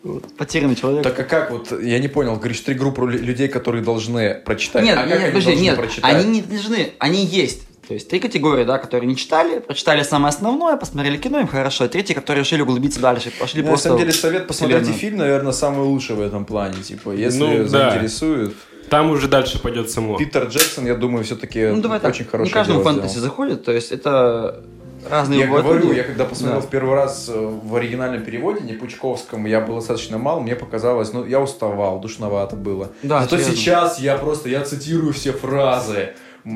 [0.04, 0.24] Вот.
[0.38, 1.04] Потерянный человек.
[1.04, 4.84] Так а как вот, я не понял, говоришь, три группы лю- людей, которые должны прочитать.
[4.84, 6.14] Нет, а как нет, они подожди, должны нет, прочитать?
[6.16, 7.64] они не должны, они есть.
[7.88, 11.86] То есть три категории, да, которые не читали, прочитали самое основное, посмотрели кино, им хорошо.
[11.86, 13.90] И третьи, которые решили углубиться дальше, пошли Ну, на просто...
[13.90, 15.00] самом деле совет посмотреть вселенную.
[15.00, 16.82] фильм, наверное, самый лучший в этом плане.
[16.84, 17.92] Типа, если Ну, да.
[17.92, 18.54] заинтересует.
[18.90, 20.18] Там уже дальше пойдет само.
[20.18, 23.72] Питер Джексон, я думаю, все-таки Ну, давай так, очень хороший не каждому фэнтези заходит, то
[23.72, 24.64] есть это
[25.10, 25.96] разные Я говорю, люди.
[25.98, 26.68] я когда посмотрел Да.
[26.68, 27.34] в первый раз э,
[27.64, 32.56] в оригинальном переводе, не Пучковском, я был достаточно мал, мне показалось, ну, я уставал, душновато
[32.56, 32.90] было.
[33.04, 33.56] Да, Зато серьезно.
[33.56, 36.14] сейчас я просто, я цитирую все фразы.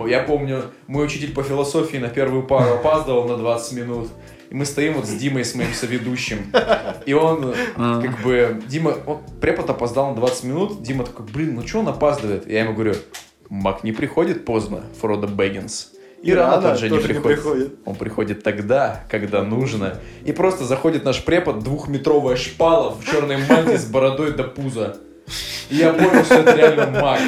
[0.07, 4.07] Я помню, мой учитель по философии на первую пару опаздывал на 20 минут.
[4.49, 6.51] И мы стоим вот с Димой, с моим соведущим.
[7.05, 8.01] И он, А.
[8.01, 10.81] как бы, Дима, он, препод опоздал на 20 минут.
[10.83, 12.47] Дима такой, блин, ну что он опаздывает?
[12.49, 12.95] Я ему говорю,
[13.49, 15.91] Мак не приходит поздно, Фродо Бэггинс.
[16.21, 17.39] И, И рано рано также не тоже не приходит.
[17.41, 17.75] приходит.
[17.85, 19.97] Он приходит тогда, когда нужно.
[20.23, 24.97] И просто заходит наш препод, двухметровая шпала в черной мантии с бородой до пуза.
[25.69, 27.19] И я понял, что это реально маг.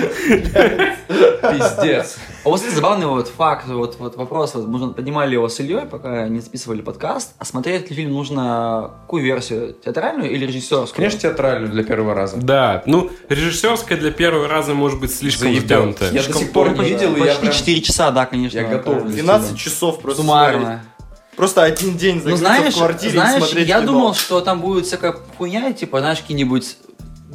[1.52, 2.18] Пиздец.
[2.44, 5.86] А вот кстати, забавный вот факт, вот, вот вопрос, вот, мы поднимали его с Ильей,
[5.86, 10.96] пока не записывали подкаст, а смотреть ли фильм нужно какую версию, театральную или режиссерскую?
[10.96, 12.38] Конечно, театральную для первого раза.
[12.38, 16.12] Да, ну, режиссерская для первого раза может быть слишком втянутая.
[16.12, 17.54] Я до сих пор не видел, и я Почти прям...
[17.54, 18.58] 4 часа, да, конечно.
[18.58, 18.96] Я готов.
[18.96, 19.12] правильно.
[19.12, 20.84] 12 часов просто Суммарно.
[21.36, 23.92] Просто один день Ну, закрыться знаешь, в квартире и знаешь, смотреть я кино.
[23.92, 26.78] думал, что там будет всякая хуйня, типа, знаешь, какие-нибудь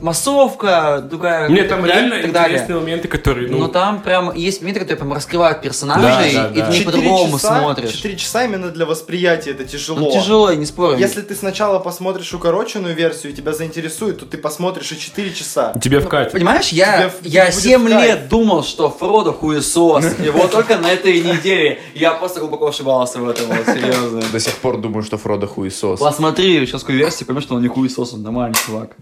[0.00, 1.48] массовка, другая...
[1.48, 2.56] Мне там реально и так далее.
[2.56, 6.48] интересные моменты, которые, ну, Но там прям есть моменты, которые прям раскрывают персонажей, Да, да,
[6.48, 6.66] и ты да.
[6.66, 7.90] на них Четыре по-другому смотришь.
[7.92, 9.98] Четыре часа именно для восприятия это тяжело.
[9.98, 10.98] Ну, тяжело, я не спорю.
[10.98, 15.72] Если ты сначала посмотришь укороченную версию и тебя заинтересует, то ты посмотришь и 4 часа.
[15.80, 16.32] тебе вкатит.
[16.32, 18.04] Понимаешь, я, Тебе я будет 7 в кайф.
[18.04, 20.04] лет думал, что Фродо хуесос.
[20.24, 24.22] И вот только на этой неделе я просто глубоко ошибался в этом, вот, серьезно.
[24.32, 26.00] До сих пор думаю, что Фродо хуесос.
[26.00, 28.96] Посмотри сейчас версию, поймешь, что он не хуесос, он нормальный чувак.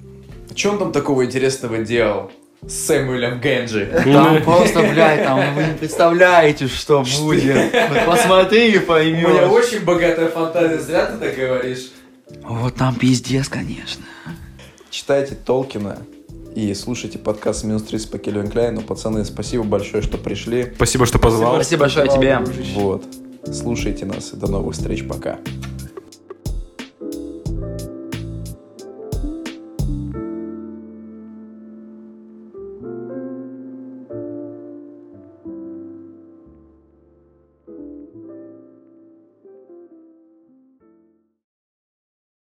[0.56, 2.30] Что он там такого интересного делал?
[2.66, 3.86] С Сэмюэлем Генджи.
[4.04, 7.72] Там просто, блядь, там вы не представляете, что будет.
[7.72, 9.50] Вот Посмотри и У меня поймешь.
[9.50, 11.90] очень богатая фантазия, зря ты так говоришь.
[12.42, 14.04] Вот там пиздец, конечно.
[14.90, 15.98] Читайте Толкина
[16.54, 18.80] и слушайте подкаст «Минус 30» по Кельвин Кляйну.
[18.80, 20.72] Пацаны, спасибо большое, что пришли.
[20.74, 21.56] Спасибо, что позвал.
[21.56, 22.38] Спасибо большое тебе.
[22.74, 23.04] Вот.
[23.52, 25.06] Слушайте нас и до новых встреч.
[25.06, 25.38] Пока.